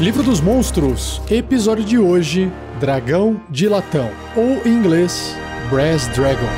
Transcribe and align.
Livro 0.00 0.22
dos 0.22 0.40
Monstros, 0.40 1.20
episódio 1.30 1.84
de 1.84 1.98
hoje: 1.98 2.50
Dragão 2.80 3.40
de 3.50 3.68
Latão, 3.68 4.10
ou 4.34 4.66
em 4.66 4.74
inglês, 4.74 5.36
Brass 5.70 6.08
Dragon. 6.08 6.48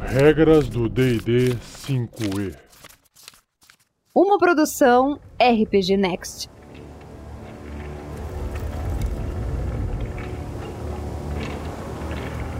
Regras 0.00 0.68
do 0.68 0.88
DD 0.88 1.56
5E. 1.86 2.56
Uma 4.14 4.38
produção 4.38 5.18
RPG 5.38 5.96
Next. 5.96 6.48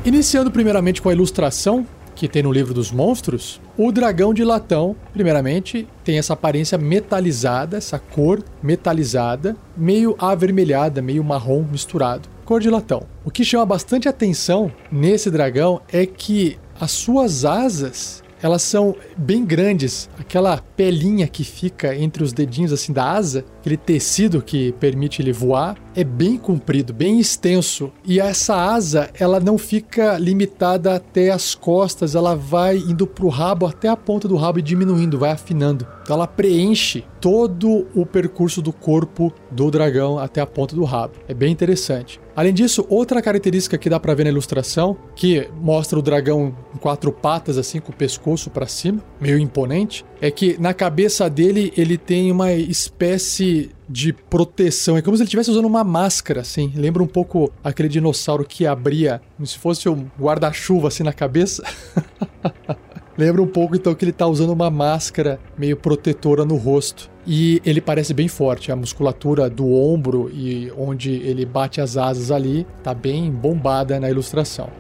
Iniciando 0.05 0.51
primeiramente 0.51 1.01
com 1.01 1.09
a 1.09 1.13
ilustração 1.13 1.87
que 2.21 2.29
tem 2.29 2.43
no 2.43 2.53
livro 2.53 2.75
dos 2.75 2.93
monstros, 2.93 3.59
o 3.79 3.91
dragão 3.91 4.35
de 4.35 4.45
latão, 4.45 4.95
primeiramente, 5.11 5.89
tem 6.05 6.19
essa 6.19 6.35
aparência 6.35 6.77
metalizada, 6.77 7.79
essa 7.79 7.99
cor 7.99 8.45
metalizada, 8.63 9.57
meio 9.75 10.15
avermelhada, 10.19 11.01
meio 11.01 11.25
marrom 11.25 11.63
misturado, 11.63 12.29
cor 12.45 12.61
de 12.61 12.69
latão. 12.69 13.05
O 13.25 13.31
que 13.31 13.43
chama 13.43 13.65
bastante 13.65 14.07
atenção 14.07 14.71
nesse 14.93 15.31
dragão 15.31 15.81
é 15.91 16.05
que 16.05 16.59
as 16.79 16.91
suas 16.91 17.47
asas 17.47 18.23
elas 18.43 18.63
são 18.63 18.95
bem 19.17 19.45
grandes. 19.45 20.09
Aquela 20.19 20.59
pelinha 20.77 21.27
que 21.27 21.45
fica 21.45 21.95
entre 21.95 22.23
os 22.23 22.33
dedinhos 22.33 22.73
assim 22.73 22.93
da 22.93 23.13
asa, 23.13 23.45
aquele 23.61 23.77
tecido 23.77 24.43
que 24.43 24.73
permite 24.73 25.23
ele 25.23 25.33
voar, 25.33 25.77
é 25.95 26.05
bem 26.05 26.37
comprido, 26.37 26.93
bem 26.93 27.19
extenso. 27.19 27.93
E 28.05 28.21
essa 28.21 28.55
asa, 28.55 29.11
ela 29.15 29.41
não 29.41 29.59
fica 29.59 30.19
limitada 30.19 30.95
até 30.95 31.31
as 31.31 31.55
costas, 31.55 32.15
ela 32.15 32.35
vai 32.35 32.77
indo 32.77 33.07
pro 33.07 33.29
rabo 33.29 33.67
até 33.67 33.89
a 33.89 33.97
ponta 33.97 34.27
do 34.27 34.37
rabo 34.37 34.59
e 34.59 34.63
diminuindo, 34.63 35.19
vai 35.19 35.33
afinando. 35.33 35.87
Então 36.11 36.17
ela 36.17 36.27
preenche 36.27 37.05
todo 37.21 37.87
o 37.95 38.05
percurso 38.05 38.61
do 38.61 38.73
corpo 38.73 39.33
do 39.49 39.71
dragão 39.71 40.19
até 40.19 40.41
a 40.41 40.47
ponta 40.47 40.75
do 40.75 40.83
rabo. 40.83 41.15
É 41.29 41.33
bem 41.33 41.53
interessante. 41.53 42.21
Além 42.35 42.53
disso, 42.53 42.85
outra 42.89 43.23
característica 43.23 43.79
que 43.79 43.89
dá 43.89 44.01
para 44.01 44.13
ver 44.13 44.25
na 44.25 44.31
ilustração, 44.31 44.97
que 45.15 45.49
mostra 45.61 45.97
o 45.97 46.03
dragão 46.03 46.53
em 46.75 46.79
quatro 46.79 47.13
patas 47.13 47.57
assim 47.57 47.79
com 47.79 47.93
o 47.93 47.95
pescoço 47.95 48.51
para 48.51 48.67
cima, 48.67 49.01
meio 49.21 49.39
imponente, 49.39 50.05
é 50.21 50.33
que 50.33 50.61
na 50.61 50.75
cabeça 50.75 51.31
dele 51.31 51.73
ele 51.77 51.97
tem 51.97 52.33
uma 52.33 52.53
espécie 52.53 53.71
de 53.89 54.13
proteção. 54.13 54.97
É 54.97 55.03
como 55.03 55.17
se 55.17 55.23
ele 55.23 55.29
estivesse 55.29 55.53
usando 55.53 55.67
uma 55.67 55.85
máscara, 55.85 56.41
assim. 56.41 56.73
Lembra 56.75 57.05
um 57.05 57.07
pouco 57.07 57.53
aquele 57.63 57.89
dinossauro 57.89 58.45
que 58.45 58.67
abria, 58.67 59.23
como 59.37 59.47
se 59.47 59.57
fosse 59.57 59.89
um 59.89 60.09
guarda-chuva 60.19 60.89
assim 60.89 61.05
na 61.05 61.13
cabeça. 61.13 61.63
Lembra 63.21 63.43
um 63.43 63.47
pouco 63.47 63.77
então 63.77 63.95
que 63.95 64.03
ele 64.03 64.13
está 64.13 64.27
usando 64.27 64.49
uma 64.49 64.71
máscara 64.71 65.39
meio 65.59 65.77
protetora 65.77 66.43
no 66.43 66.57
rosto. 66.57 67.11
E 67.27 67.61
ele 67.67 67.79
parece 67.79 68.15
bem 68.15 68.29
forte, 68.29 68.73
a 68.73 68.77
musculatura 68.77 69.51
do 69.51 69.71
ombro 69.75 70.31
e 70.33 70.73
onde 70.75 71.11
ele 71.11 71.45
bate 71.45 71.83
as 71.83 71.99
asas 71.99 72.31
ali 72.31 72.67
tá 72.83 72.95
bem 72.95 73.31
bombada 73.31 74.01
na 74.01 74.09
ilustração. 74.09 74.71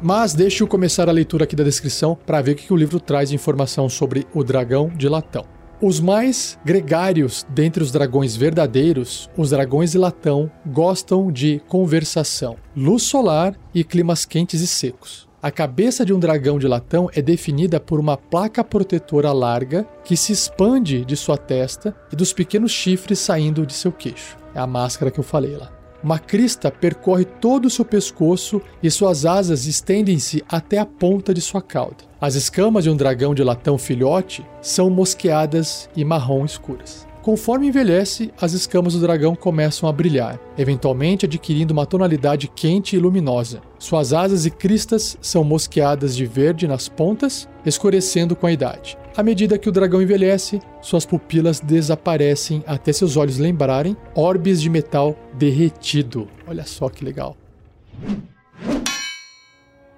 Mas 0.00 0.32
deixe 0.32 0.62
eu 0.62 0.66
começar 0.66 1.10
a 1.10 1.12
leitura 1.12 1.44
aqui 1.44 1.54
da 1.54 1.62
descrição 1.62 2.16
para 2.24 2.40
ver 2.40 2.52
o 2.52 2.54
que 2.54 2.72
o 2.72 2.76
livro 2.76 2.98
traz 2.98 3.28
de 3.28 3.34
informação 3.34 3.86
sobre 3.86 4.26
o 4.32 4.42
dragão 4.42 4.88
de 4.88 5.10
latão. 5.10 5.44
Os 5.86 6.00
mais 6.00 6.58
gregários 6.64 7.44
dentre 7.50 7.82
os 7.82 7.92
dragões 7.92 8.34
verdadeiros, 8.34 9.28
os 9.36 9.50
dragões 9.50 9.92
de 9.92 9.98
latão, 9.98 10.50
gostam 10.64 11.30
de 11.30 11.60
conversação, 11.68 12.56
luz 12.74 13.02
solar 13.02 13.54
e 13.74 13.84
climas 13.84 14.24
quentes 14.24 14.62
e 14.62 14.66
secos. 14.66 15.28
A 15.42 15.50
cabeça 15.50 16.02
de 16.02 16.14
um 16.14 16.18
dragão 16.18 16.58
de 16.58 16.66
latão 16.66 17.10
é 17.12 17.20
definida 17.20 17.78
por 17.78 18.00
uma 18.00 18.16
placa 18.16 18.64
protetora 18.64 19.30
larga 19.30 19.86
que 20.02 20.16
se 20.16 20.32
expande 20.32 21.04
de 21.04 21.18
sua 21.18 21.36
testa 21.36 21.94
e 22.10 22.16
dos 22.16 22.32
pequenos 22.32 22.72
chifres 22.72 23.18
saindo 23.18 23.66
de 23.66 23.74
seu 23.74 23.92
queixo. 23.92 24.38
É 24.54 24.60
a 24.60 24.66
máscara 24.66 25.10
que 25.10 25.20
eu 25.20 25.24
falei 25.24 25.54
lá. 25.54 25.73
Uma 26.04 26.18
crista 26.18 26.70
percorre 26.70 27.24
todo 27.24 27.64
o 27.64 27.70
seu 27.70 27.82
pescoço 27.82 28.60
e 28.82 28.90
suas 28.90 29.24
asas 29.24 29.64
estendem-se 29.64 30.44
até 30.46 30.76
a 30.76 30.84
ponta 30.84 31.32
de 31.32 31.40
sua 31.40 31.62
cauda. 31.62 32.04
As 32.20 32.34
escamas 32.34 32.84
de 32.84 32.90
um 32.90 32.96
dragão 32.96 33.34
de 33.34 33.42
latão 33.42 33.78
filhote 33.78 34.44
são 34.60 34.90
mosqueadas 34.90 35.88
e 35.96 36.04
marrom 36.04 36.44
escuras. 36.44 37.06
Conforme 37.22 37.68
envelhece, 37.68 38.30
as 38.38 38.52
escamas 38.52 38.92
do 38.92 39.00
dragão 39.00 39.34
começam 39.34 39.88
a 39.88 39.92
brilhar, 39.92 40.38
eventualmente 40.58 41.24
adquirindo 41.24 41.72
uma 41.72 41.86
tonalidade 41.86 42.48
quente 42.48 42.96
e 42.96 42.98
luminosa. 42.98 43.62
Suas 43.84 44.14
asas 44.14 44.46
e 44.46 44.50
cristas 44.50 45.18
são 45.20 45.44
mosqueadas 45.44 46.16
de 46.16 46.24
verde 46.24 46.66
nas 46.66 46.88
pontas, 46.88 47.46
escurecendo 47.66 48.34
com 48.34 48.46
a 48.46 48.50
idade. 48.50 48.96
À 49.14 49.22
medida 49.22 49.58
que 49.58 49.68
o 49.68 49.72
dragão 49.72 50.00
envelhece, 50.00 50.58
suas 50.80 51.04
pupilas 51.04 51.60
desaparecem 51.60 52.64
até 52.66 52.94
seus 52.94 53.18
olhos 53.18 53.36
lembrarem 53.36 53.94
orbes 54.14 54.62
de 54.62 54.70
metal 54.70 55.14
derretido. 55.34 56.26
Olha 56.46 56.64
só 56.64 56.88
que 56.88 57.04
legal. 57.04 57.36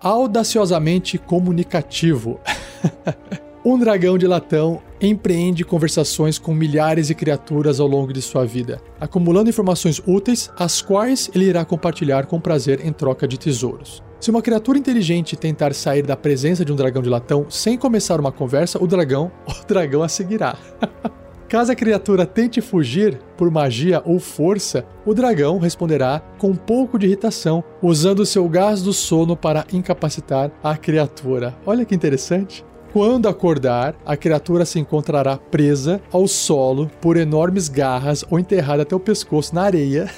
Audaciosamente 0.01 1.17
comunicativo. 1.17 2.41
Um 3.69 3.77
dragão 3.77 4.17
de 4.17 4.29
latão 4.29 4.81
empreende 5.01 5.65
conversações 5.65 6.39
com 6.39 6.55
milhares 6.55 7.09
de 7.09 7.17
criaturas 7.17 7.81
ao 7.81 7.89
longo 7.89 8.13
de 8.13 8.23
sua 8.23 8.47
vida, 8.47 8.81
acumulando 9.01 9.51
informações 9.51 10.01
úteis, 10.07 10.49
as 10.57 10.81
quais 10.81 11.29
ele 11.35 11.47
irá 11.47 11.65
compartilhar 11.65 12.27
com 12.27 12.41
prazer 12.41 12.87
em 12.87 12.93
troca 12.93 13.27
de 13.27 13.37
tesouros. 13.37 14.05
Se 14.21 14.31
uma 14.31 14.41
criatura 14.41 14.79
inteligente 14.79 15.35
tentar 15.35 15.75
sair 15.75 16.03
da 16.03 16.17
presença 16.17 16.65
de 16.65 16.73
um 16.73 16.77
dragão 16.77 17.03
de 17.03 17.09
latão 17.09 17.47
sem 17.51 17.77
começar 17.77 18.21
uma 18.21 18.31
conversa, 18.31 18.81
o 18.81 18.87
dragão, 18.87 19.33
o 19.45 19.67
dragão 19.67 20.05
a 20.05 20.09
seguirá. 20.09 20.57
Caso 21.49 21.73
a 21.73 21.75
criatura 21.75 22.25
tente 22.25 22.61
fugir 22.61 23.19
por 23.37 23.51
magia 23.51 24.01
ou 24.05 24.21
força, 24.21 24.87
o 25.05 25.13
dragão 25.13 25.59
responderá 25.59 26.23
com 26.39 26.51
um 26.51 26.57
pouco 26.57 27.01
de 27.01 27.07
irritação, 27.07 27.65
usando 27.83 28.25
seu 28.25 28.49
gás 28.49 28.81
do 28.81 28.93
sono 28.93 29.37
para 29.37 29.67
incapacitar 29.73 30.53
a 30.63 30.77
criatura. 30.77 31.53
Olha 31.67 31.85
que 31.85 31.97
interessante. 31.97 32.65
Quando 32.97 33.29
acordar, 33.29 33.95
a 34.07 34.17
criatura 34.17 34.65
se 34.65 34.79
encontrará 34.79 35.37
presa 35.37 36.01
ao 36.11 36.27
solo 36.27 36.91
por 36.99 37.19
enormes 37.19 37.69
garras 37.69 38.25
ou 38.31 38.39
enterrada 38.39 38.85
até 38.85 38.97
o 38.97 38.99
pescoço 38.99 39.55
na 39.55 39.65
areia. 39.65 40.11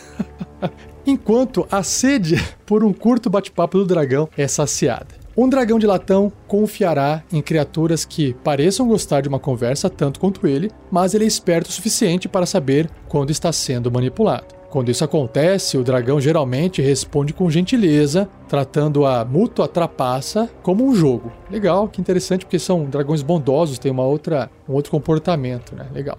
Enquanto 1.05 1.67
a 1.73 1.83
sede 1.83 2.37
por 2.65 2.85
um 2.85 2.93
curto 2.93 3.29
bate-papo 3.29 3.79
do 3.79 3.85
dragão 3.85 4.29
é 4.37 4.47
saciada. 4.47 5.09
Um 5.37 5.49
dragão 5.49 5.77
de 5.77 5.89
latão 5.89 6.31
confiará 6.47 7.25
em 7.33 7.43
criaturas 7.43 8.05
que 8.05 8.33
pareçam 8.45 8.87
gostar 8.87 9.23
de 9.23 9.29
uma 9.29 9.41
conversa 9.41 9.91
tanto 9.91 10.21
quanto 10.21 10.47
ele, 10.47 10.71
mas 10.89 11.15
ele 11.15 11.25
é 11.25 11.27
esperto 11.27 11.71
o 11.71 11.73
suficiente 11.73 12.29
para 12.29 12.47
saber 12.47 12.89
quando 13.09 13.31
está 13.31 13.51
sendo 13.51 13.91
manipulado. 13.91 14.58
Quando 14.71 14.91
isso 14.91 15.03
acontece, 15.03 15.79
o 15.79 15.83
dragão 15.83 16.21
geralmente 16.21 16.83
responde 16.83 17.33
com 17.33 17.51
gentileza, 17.51 18.29
tratando 18.47 19.07
a 19.07 19.25
mútua 19.25 19.67
trapaça 19.67 20.51
como 20.63 20.87
um 20.87 20.95
jogo. 20.95 21.33
Legal, 21.51 21.89
que 21.89 22.01
interessante, 22.01 22.45
porque 22.45 22.59
são 22.59 22.85
dragões 22.85 23.23
bondosos, 23.23 23.79
tem 23.79 23.91
uma 23.91 24.05
outra, 24.05 24.51
um 24.69 24.75
outro 24.75 24.91
comportamento, 24.91 25.75
né? 25.75 25.87
Legal. 25.93 26.19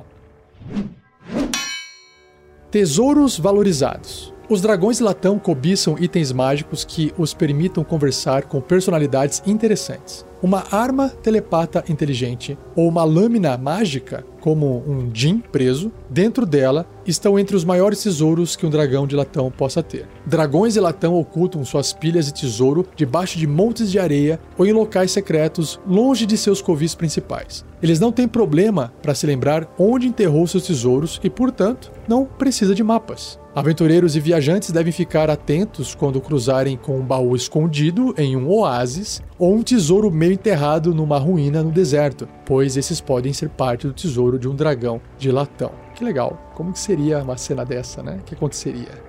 Tesouros 2.72 3.38
valorizados. 3.38 4.34
Os 4.50 4.62
dragões 4.62 5.00
latão 5.00 5.38
cobiçam 5.38 5.96
itens 6.00 6.32
mágicos 6.32 6.84
que 6.84 7.14
os 7.20 7.36
permitam 7.36 7.84
conversar 7.84 8.46
com 8.46 8.60
personalidades 8.60 9.44
interessantes. 9.46 10.26
Uma 10.42 10.64
arma 10.72 11.10
telepata 11.10 11.84
inteligente 11.90 12.58
ou 12.74 12.88
uma 12.88 13.04
lâmina 13.04 13.58
mágica, 13.58 14.26
como 14.40 14.82
um 14.88 15.14
Jin 15.14 15.40
preso, 15.40 15.92
dentro 16.10 16.46
dela 16.46 16.86
estão 17.06 17.38
entre 17.38 17.58
os 17.58 17.66
maiores 17.66 18.02
tesouros 18.02 18.56
que 18.56 18.66
um 18.66 18.70
dragão 18.70 19.06
de 19.06 19.18
latão 19.18 19.52
possa 19.52 19.84
ter. 19.84 20.08
Dragões 20.26 20.76
de 20.76 20.80
latão 20.80 21.16
ocultam 21.16 21.66
suas 21.66 21.92
pilhas 21.92 22.28
de 22.28 22.34
tesouro 22.34 22.86
debaixo 22.96 23.38
de 23.38 23.46
montes 23.46 23.92
de 23.92 24.00
areia 24.00 24.40
ou 24.58 24.66
em 24.66 24.72
locais 24.72 25.12
secretos 25.12 25.78
longe 25.86 26.26
de 26.26 26.38
seus 26.38 26.62
covis 26.62 26.96
principais. 26.96 27.66
Eles 27.84 28.00
não 28.00 28.12
têm 28.12 28.28
problema 28.28 28.94
para 29.02 29.16
se 29.16 29.28
lembrar 29.28 29.68
onde 29.78 30.08
enterrou 30.08 30.48
seus 30.48 30.66
tesouros 30.66 31.20
e, 31.22 31.30
portanto, 31.30 31.92
não 32.08 32.24
precisa 32.24 32.74
de 32.74 32.84
mapas. 32.84 33.38
Aventureiros 33.54 34.16
e 34.16 34.22
viajantes 34.22 34.72
devem 34.72 34.94
ficar 34.94 35.30
atentos 35.30 35.94
quando 35.94 36.22
cruzarem 36.22 36.78
com 36.78 36.98
um 36.98 37.06
baú 37.06 37.36
escondido 37.36 38.14
em 38.18 38.38
um 38.38 38.48
oásis 38.50 39.22
ou 39.40 39.56
um 39.56 39.64
tesouro 39.64 40.12
meio 40.12 40.34
enterrado 40.34 40.94
numa 40.94 41.18
ruína 41.18 41.64
no 41.64 41.72
deserto, 41.72 42.28
pois 42.46 42.76
esses 42.76 43.00
podem 43.00 43.32
ser 43.32 43.50
parte 43.50 43.88
do 43.88 43.94
tesouro 43.94 44.38
de 44.38 44.48
um 44.48 44.56
dragão 44.56 45.02
de 45.18 45.32
latão. 45.32 45.72
Que 45.96 46.04
legal. 46.04 46.52
Como 46.54 46.74
que 46.74 46.80
seria 46.80 47.24
uma 47.24 47.38
cena 47.38 47.66
dessa, 47.66 48.04
né? 48.04 48.18
O 48.20 48.24
que 48.24 48.36
aconteceria? 48.36 49.09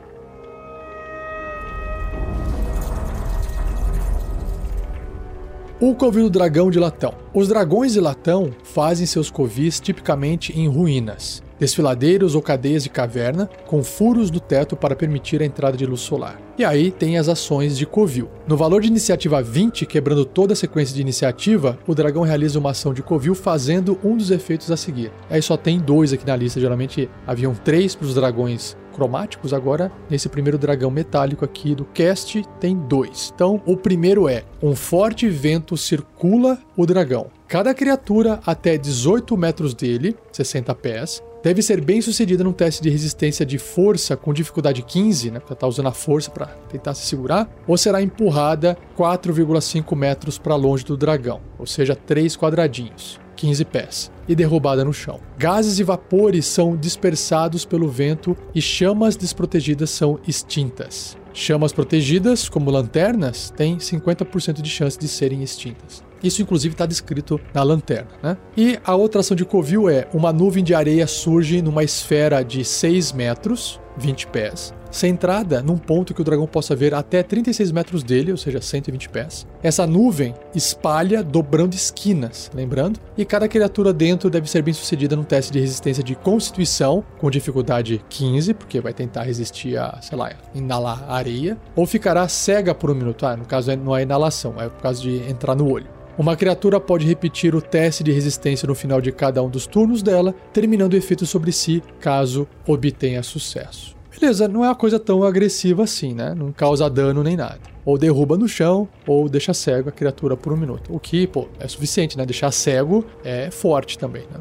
O 5.80 5.94
covil 5.94 6.24
do 6.24 6.30
dragão 6.30 6.70
de 6.70 6.78
latão. 6.78 7.14
Os 7.32 7.48
dragões 7.48 7.94
de 7.94 8.00
latão 8.00 8.50
fazem 8.62 9.06
seus 9.06 9.30
covis 9.30 9.80
tipicamente 9.80 10.52
em 10.52 10.68
ruínas 10.68 11.42
desfiladeiros 11.60 12.34
ou 12.34 12.40
cadeias 12.40 12.82
de 12.82 12.88
caverna 12.88 13.48
com 13.66 13.84
furos 13.84 14.30
no 14.30 14.40
teto 14.40 14.74
para 14.74 14.96
permitir 14.96 15.42
a 15.42 15.44
entrada 15.44 15.76
de 15.76 15.84
luz 15.84 16.00
solar. 16.00 16.40
E 16.56 16.64
aí 16.64 16.90
tem 16.90 17.18
as 17.18 17.28
ações 17.28 17.76
de 17.76 17.84
Covil. 17.84 18.28
No 18.48 18.56
valor 18.56 18.80
de 18.80 18.88
iniciativa 18.88 19.42
20, 19.42 19.84
quebrando 19.84 20.24
toda 20.24 20.54
a 20.54 20.56
sequência 20.56 20.94
de 20.94 21.02
iniciativa, 21.02 21.78
o 21.86 21.94
dragão 21.94 22.22
realiza 22.22 22.58
uma 22.58 22.70
ação 22.70 22.94
de 22.94 23.02
Covil 23.02 23.34
fazendo 23.34 23.98
um 24.02 24.16
dos 24.16 24.30
efeitos 24.30 24.70
a 24.70 24.76
seguir. 24.76 25.12
Aí 25.28 25.42
só 25.42 25.56
tem 25.56 25.78
dois 25.78 26.12
aqui 26.12 26.26
na 26.26 26.34
lista, 26.34 26.58
geralmente 26.58 27.10
haviam 27.26 27.54
três 27.54 27.94
para 27.94 28.06
os 28.06 28.14
dragões 28.14 28.76
cromáticos, 28.90 29.54
agora 29.54 29.90
nesse 30.08 30.28
primeiro 30.28 30.58
dragão 30.58 30.90
metálico 30.90 31.44
aqui 31.44 31.74
do 31.74 31.84
cast 31.84 32.42
tem 32.58 32.76
dois. 32.76 33.32
Então, 33.34 33.60
o 33.64 33.76
primeiro 33.76 34.28
é: 34.28 34.44
um 34.62 34.74
forte 34.74 35.28
vento 35.28 35.76
circula 35.76 36.58
o 36.76 36.84
dragão. 36.84 37.28
Cada 37.48 37.74
criatura 37.74 38.40
até 38.46 38.78
18 38.78 39.36
metros 39.36 39.74
dele, 39.74 40.16
60 40.30 40.74
pés, 40.76 41.22
deve 41.42 41.62
ser 41.62 41.80
bem 41.80 42.00
sucedida 42.00 42.44
num 42.44 42.52
teste 42.52 42.82
de 42.82 42.90
resistência 42.90 43.44
de 43.44 43.58
força 43.58 44.16
com 44.16 44.32
dificuldade 44.32 44.82
15, 44.82 45.30
né? 45.30 45.40
Porque 45.40 45.54
tá 45.54 45.66
usando 45.66 45.88
a 45.88 45.92
força 45.92 46.30
para 46.30 46.46
tentar 46.68 46.94
se 46.94 47.06
segurar, 47.06 47.48
ou 47.66 47.76
será 47.76 48.02
empurrada 48.02 48.76
4,5 48.96 49.96
metros 49.96 50.38
para 50.38 50.54
longe 50.54 50.84
do 50.84 50.96
dragão, 50.96 51.40
ou 51.58 51.66
seja, 51.66 51.96
3 51.96 52.36
quadradinhos. 52.36 53.18
15 53.40 53.64
pés, 53.64 54.12
e 54.28 54.34
derrubada 54.34 54.84
no 54.84 54.92
chão. 54.92 55.18
Gases 55.38 55.78
e 55.78 55.82
vapores 55.82 56.44
são 56.44 56.76
dispersados 56.76 57.64
pelo 57.64 57.88
vento 57.88 58.36
e 58.54 58.60
chamas 58.60 59.16
desprotegidas 59.16 59.88
são 59.88 60.20
extintas. 60.28 61.16
Chamas 61.32 61.72
protegidas, 61.72 62.50
como 62.50 62.70
lanternas, 62.70 63.50
têm 63.56 63.78
50% 63.78 64.60
de 64.60 64.68
chance 64.68 64.98
de 64.98 65.08
serem 65.08 65.42
extintas. 65.42 66.04
Isso, 66.22 66.42
inclusive, 66.42 66.74
está 66.74 66.84
descrito 66.84 67.40
na 67.54 67.62
lanterna. 67.62 68.10
Né? 68.22 68.36
E 68.54 68.78
a 68.84 68.94
outra 68.94 69.20
ação 69.20 69.34
de 69.34 69.46
Covil 69.46 69.88
é: 69.88 70.06
uma 70.12 70.34
nuvem 70.34 70.62
de 70.62 70.74
areia 70.74 71.06
surge 71.06 71.62
numa 71.62 71.82
esfera 71.82 72.42
de 72.42 72.62
6 72.62 73.12
metros, 73.12 73.80
20 73.96 74.26
pés, 74.26 74.74
centrada 74.90 75.62
num 75.62 75.78
ponto 75.78 76.14
que 76.14 76.20
o 76.20 76.24
dragão 76.24 76.46
possa 76.46 76.74
ver 76.74 76.94
até 76.94 77.22
36 77.22 77.72
metros 77.72 78.02
dele, 78.02 78.30
ou 78.32 78.36
seja, 78.36 78.60
120 78.60 79.08
pés. 79.08 79.46
Essa 79.62 79.86
nuvem 79.86 80.34
espalha 80.54 81.22
dobrando 81.22 81.74
esquinas, 81.74 82.50
lembrando, 82.54 83.00
e 83.16 83.24
cada 83.24 83.48
criatura 83.48 83.92
dentro 83.92 84.30
deve 84.30 84.50
ser 84.50 84.62
bem 84.62 84.74
sucedida 84.74 85.16
num 85.16 85.24
teste 85.24 85.52
de 85.52 85.60
resistência 85.60 86.02
de 86.02 86.14
constituição, 86.14 87.04
com 87.18 87.30
dificuldade 87.30 88.04
15, 88.08 88.54
porque 88.54 88.80
vai 88.80 88.92
tentar 88.92 89.22
resistir 89.22 89.76
a, 89.76 90.00
sei 90.00 90.16
lá, 90.16 90.32
inalar 90.54 91.10
areia, 91.10 91.56
ou 91.76 91.86
ficará 91.86 92.26
cega 92.28 92.74
por 92.74 92.90
um 92.90 92.94
minuto. 92.94 93.26
Ah, 93.26 93.36
no 93.36 93.44
caso 93.44 93.74
não 93.76 93.96
é 93.96 94.02
inalação, 94.02 94.54
é 94.58 94.68
por 94.68 94.82
causa 94.82 95.00
de 95.02 95.16
entrar 95.30 95.54
no 95.54 95.70
olho. 95.70 95.86
Uma 96.18 96.36
criatura 96.36 96.78
pode 96.78 97.06
repetir 97.06 97.54
o 97.54 97.62
teste 97.62 98.04
de 98.04 98.12
resistência 98.12 98.66
no 98.66 98.74
final 98.74 99.00
de 99.00 99.10
cada 99.10 99.42
um 99.42 99.48
dos 99.48 99.66
turnos 99.66 100.02
dela, 100.02 100.34
terminando 100.52 100.92
o 100.92 100.96
efeito 100.96 101.24
sobre 101.24 101.50
si 101.50 101.82
caso 101.98 102.46
obtenha 102.66 103.22
sucesso. 103.22 103.99
Beleza, 104.10 104.48
não 104.48 104.64
é 104.64 104.68
uma 104.68 104.74
coisa 104.74 104.98
tão 104.98 105.22
agressiva 105.22 105.84
assim, 105.84 106.12
né? 106.12 106.34
Não 106.34 106.52
causa 106.52 106.90
dano 106.90 107.22
nem 107.22 107.36
nada. 107.36 107.60
Ou 107.84 107.96
derruba 107.96 108.36
no 108.36 108.48
chão, 108.48 108.88
ou 109.06 109.28
deixa 109.28 109.54
cego 109.54 109.88
a 109.88 109.92
criatura 109.92 110.36
por 110.36 110.52
um 110.52 110.56
minuto. 110.56 110.94
O 110.94 110.98
que, 110.98 111.26
pô, 111.26 111.48
é 111.58 111.68
suficiente, 111.68 112.18
né? 112.18 112.26
Deixar 112.26 112.50
cego 112.50 113.04
é 113.24 113.50
forte 113.50 113.98
também, 113.98 114.24
né? 114.30 114.40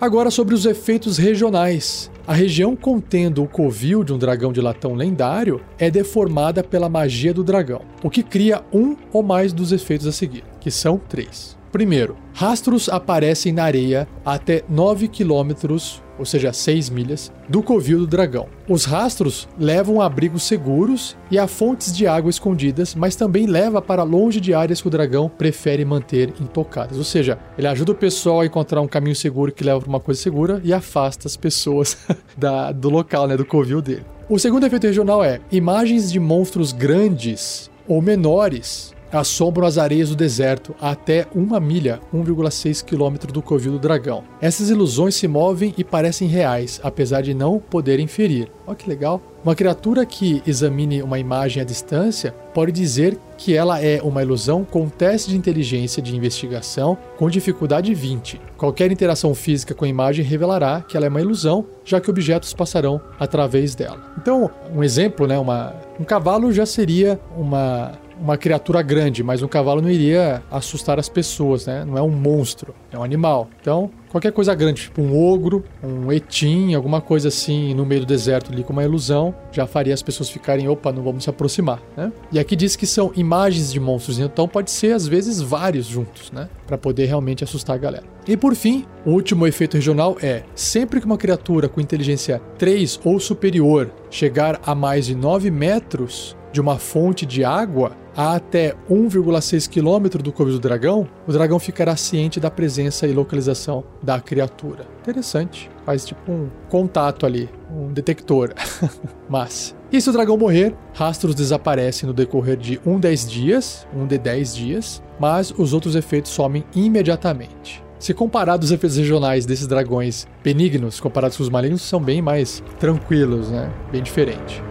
Agora 0.00 0.32
sobre 0.32 0.52
os 0.52 0.66
efeitos 0.66 1.16
regionais. 1.16 2.10
A 2.26 2.32
região 2.32 2.74
contendo 2.74 3.42
o 3.42 3.48
covil 3.48 4.02
de 4.02 4.12
um 4.12 4.18
dragão 4.18 4.52
de 4.52 4.60
latão 4.60 4.94
lendário 4.94 5.60
é 5.78 5.88
deformada 5.90 6.62
pela 6.62 6.88
magia 6.88 7.32
do 7.32 7.44
dragão, 7.44 7.82
o 8.02 8.10
que 8.10 8.22
cria 8.22 8.62
um 8.72 8.96
ou 9.12 9.22
mais 9.22 9.52
dos 9.52 9.70
efeitos 9.70 10.08
a 10.08 10.12
seguir, 10.12 10.42
que 10.60 10.72
são 10.72 10.98
três. 10.98 11.56
Primeiro, 11.70 12.16
rastros 12.34 12.88
aparecem 12.88 13.52
na 13.52 13.64
areia 13.64 14.06
até 14.24 14.64
9 14.68 15.08
quilômetros, 15.08 16.02
ou 16.22 16.26
seja, 16.26 16.52
6 16.52 16.88
milhas, 16.88 17.32
do 17.48 17.62
covil 17.62 17.98
do 17.98 18.06
dragão. 18.06 18.46
Os 18.68 18.84
rastros 18.84 19.48
levam 19.58 20.00
a 20.00 20.06
abrigos 20.06 20.44
seguros 20.44 21.16
e 21.30 21.38
a 21.38 21.48
fontes 21.48 21.92
de 21.92 22.06
água 22.06 22.30
escondidas, 22.30 22.94
mas 22.94 23.16
também 23.16 23.46
leva 23.46 23.82
para 23.82 24.04
longe 24.04 24.40
de 24.40 24.54
áreas 24.54 24.80
que 24.80 24.86
o 24.86 24.90
dragão 24.90 25.28
prefere 25.28 25.84
manter 25.84 26.32
intocadas. 26.40 26.96
Ou 26.96 27.04
seja, 27.04 27.38
ele 27.58 27.66
ajuda 27.66 27.90
o 27.90 27.96
pessoal 27.96 28.40
a 28.40 28.46
encontrar 28.46 28.80
um 28.80 28.86
caminho 28.86 29.16
seguro 29.16 29.50
que 29.50 29.64
leva 29.64 29.80
para 29.80 29.88
uma 29.88 29.98
coisa 29.98 30.20
segura 30.20 30.60
e 30.62 30.72
afasta 30.72 31.26
as 31.26 31.36
pessoas 31.36 31.98
da, 32.38 32.70
do 32.70 32.88
local, 32.88 33.26
né, 33.26 33.36
do 33.36 33.44
covil 33.44 33.82
dele. 33.82 34.04
O 34.28 34.38
segundo 34.38 34.64
efeito 34.64 34.86
regional 34.86 35.24
é 35.24 35.40
imagens 35.50 36.10
de 36.12 36.20
monstros 36.20 36.72
grandes 36.72 37.68
ou 37.88 38.00
menores 38.00 38.94
assombram 39.12 39.66
as 39.66 39.78
areias 39.78 40.08
do 40.08 40.16
deserto 40.16 40.74
até 40.80 41.26
uma 41.34 41.60
milha, 41.60 42.00
1,6 42.12 42.82
quilômetro 42.84 43.32
do 43.32 43.42
covil 43.42 43.72
do 43.72 43.78
dragão. 43.78 44.24
Essas 44.40 44.70
ilusões 44.70 45.14
se 45.14 45.28
movem 45.28 45.74
e 45.76 45.84
parecem 45.84 46.26
reais, 46.26 46.80
apesar 46.82 47.20
de 47.20 47.34
não 47.34 47.58
poderem 47.58 48.06
ferir. 48.06 48.48
Olha 48.66 48.76
que 48.76 48.88
legal. 48.88 49.20
Uma 49.44 49.56
criatura 49.56 50.06
que 50.06 50.40
examine 50.46 51.02
uma 51.02 51.18
imagem 51.18 51.60
à 51.60 51.64
distância 51.64 52.32
pode 52.54 52.70
dizer 52.70 53.18
que 53.36 53.56
ela 53.56 53.82
é 53.82 54.00
uma 54.00 54.22
ilusão 54.22 54.64
com 54.64 54.88
teste 54.88 55.30
de 55.30 55.36
inteligência 55.36 56.00
de 56.00 56.14
investigação 56.14 56.96
com 57.18 57.28
dificuldade 57.28 57.92
20. 57.92 58.40
Qualquer 58.56 58.92
interação 58.92 59.34
física 59.34 59.74
com 59.74 59.84
a 59.84 59.88
imagem 59.88 60.24
revelará 60.24 60.82
que 60.82 60.96
ela 60.96 61.06
é 61.06 61.08
uma 61.08 61.20
ilusão, 61.20 61.66
já 61.84 62.00
que 62.00 62.08
objetos 62.08 62.54
passarão 62.54 63.00
através 63.18 63.74
dela. 63.74 63.98
Então, 64.16 64.48
um 64.72 64.84
exemplo, 64.84 65.26
né, 65.26 65.36
uma, 65.36 65.74
um 65.98 66.04
cavalo 66.04 66.52
já 66.52 66.64
seria 66.64 67.18
uma 67.36 67.98
uma 68.22 68.36
criatura 68.36 68.80
grande, 68.80 69.22
mas 69.22 69.42
um 69.42 69.48
cavalo 69.48 69.82
não 69.82 69.90
iria 69.90 70.42
assustar 70.50 70.98
as 70.98 71.08
pessoas, 71.08 71.66
né? 71.66 71.84
Não 71.84 71.98
é 71.98 72.02
um 72.02 72.08
monstro, 72.10 72.72
é 72.92 72.96
um 72.96 73.02
animal. 73.02 73.48
Então, 73.60 73.90
qualquer 74.10 74.30
coisa 74.30 74.54
grande, 74.54 74.82
tipo 74.82 75.02
um 75.02 75.18
ogro, 75.18 75.64
um 75.82 76.12
etim, 76.12 76.74
alguma 76.74 77.00
coisa 77.00 77.28
assim 77.28 77.74
no 77.74 77.84
meio 77.84 78.02
do 78.02 78.06
deserto 78.06 78.52
ali 78.52 78.62
com 78.62 78.72
uma 78.72 78.84
ilusão, 78.84 79.34
já 79.50 79.66
faria 79.66 79.92
as 79.92 80.02
pessoas 80.02 80.30
ficarem, 80.30 80.68
opa, 80.68 80.92
não 80.92 81.02
vamos 81.02 81.24
se 81.24 81.30
aproximar, 81.30 81.82
né? 81.96 82.12
E 82.30 82.38
aqui 82.38 82.54
diz 82.54 82.76
que 82.76 82.86
são 82.86 83.10
imagens 83.16 83.72
de 83.72 83.80
monstros, 83.80 84.20
então 84.20 84.46
pode 84.46 84.70
ser 84.70 84.92
às 84.92 85.06
vezes 85.06 85.40
vários 85.40 85.86
juntos, 85.86 86.30
né? 86.30 86.48
Para 86.66 86.78
poder 86.78 87.06
realmente 87.06 87.42
assustar 87.42 87.74
a 87.74 87.78
galera. 87.78 88.04
E 88.26 88.36
por 88.36 88.54
fim, 88.54 88.86
o 89.04 89.10
último 89.10 89.48
efeito 89.48 89.74
regional 89.74 90.16
é: 90.22 90.44
sempre 90.54 91.00
que 91.00 91.06
uma 91.06 91.18
criatura 91.18 91.68
com 91.68 91.80
inteligência 91.80 92.40
3 92.56 93.00
ou 93.04 93.18
superior 93.18 93.90
chegar 94.10 94.60
a 94.64 94.74
mais 94.74 95.06
de 95.06 95.14
9 95.16 95.50
metros 95.50 96.36
de 96.52 96.60
uma 96.60 96.78
fonte 96.78 97.24
de 97.24 97.42
água, 97.44 97.96
a 98.14 98.34
até 98.34 98.74
1,6 98.90 99.68
km 99.68 100.22
do 100.22 100.30
Covil 100.30 100.54
do 100.54 100.60
Dragão, 100.60 101.08
o 101.26 101.32
dragão 101.32 101.58
ficará 101.58 101.96
ciente 101.96 102.38
da 102.38 102.50
presença 102.50 103.06
e 103.06 103.12
localização 103.12 103.82
da 104.02 104.20
criatura. 104.20 104.86
Interessante. 105.00 105.70
Faz 105.84 106.04
tipo 106.04 106.30
um 106.30 106.48
contato 106.68 107.24
ali, 107.24 107.48
um 107.70 107.92
detector. 107.92 108.52
Mas. 109.28 109.74
E 109.90 110.00
se 110.00 110.10
o 110.10 110.12
dragão 110.12 110.36
morrer, 110.36 110.74
rastros 110.92 111.34
desaparecem 111.34 112.06
no 112.06 112.12
decorrer 112.12 112.56
de 112.56 112.80
um 112.84 113.00
10 113.00 113.30
dias, 113.30 113.86
um 113.94 114.06
de 114.06 114.18
10 114.18 114.54
dias, 114.54 115.02
mas 115.20 115.52
os 115.56 115.74
outros 115.74 115.94
efeitos 115.94 116.32
somem 116.32 116.64
imediatamente. 116.74 117.84
Se 117.98 118.14
comparado 118.14 118.64
os 118.64 118.72
efeitos 118.72 118.96
regionais 118.96 119.44
desses 119.44 119.66
dragões 119.66 120.26
benignos 120.42 120.98
comparados 120.98 121.36
com 121.36 121.42
os 121.42 121.50
malignos, 121.50 121.82
são 121.82 122.00
bem 122.00 122.22
mais 122.22 122.62
tranquilos, 122.80 123.50
né? 123.50 123.70
Bem 123.92 124.02
diferente. 124.02 124.62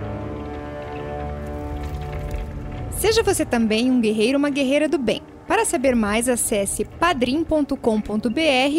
Seja 3.01 3.23
você 3.23 3.43
também 3.43 3.89
um 3.89 3.99
guerreiro 3.99 4.37
ou 4.37 4.37
uma 4.37 4.51
guerreira 4.51 4.87
do 4.87 4.99
bem. 4.99 5.23
Para 5.47 5.65
saber 5.65 5.95
mais, 5.95 6.29
acesse 6.29 6.85
padrim.com.br 6.85 7.75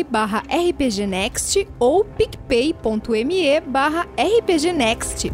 barra 0.08 0.44
rpgnext 0.48 1.66
ou 1.76 2.04
picpay.me 2.04 3.60
barra 3.66 4.06
rpgnext. 4.16 5.32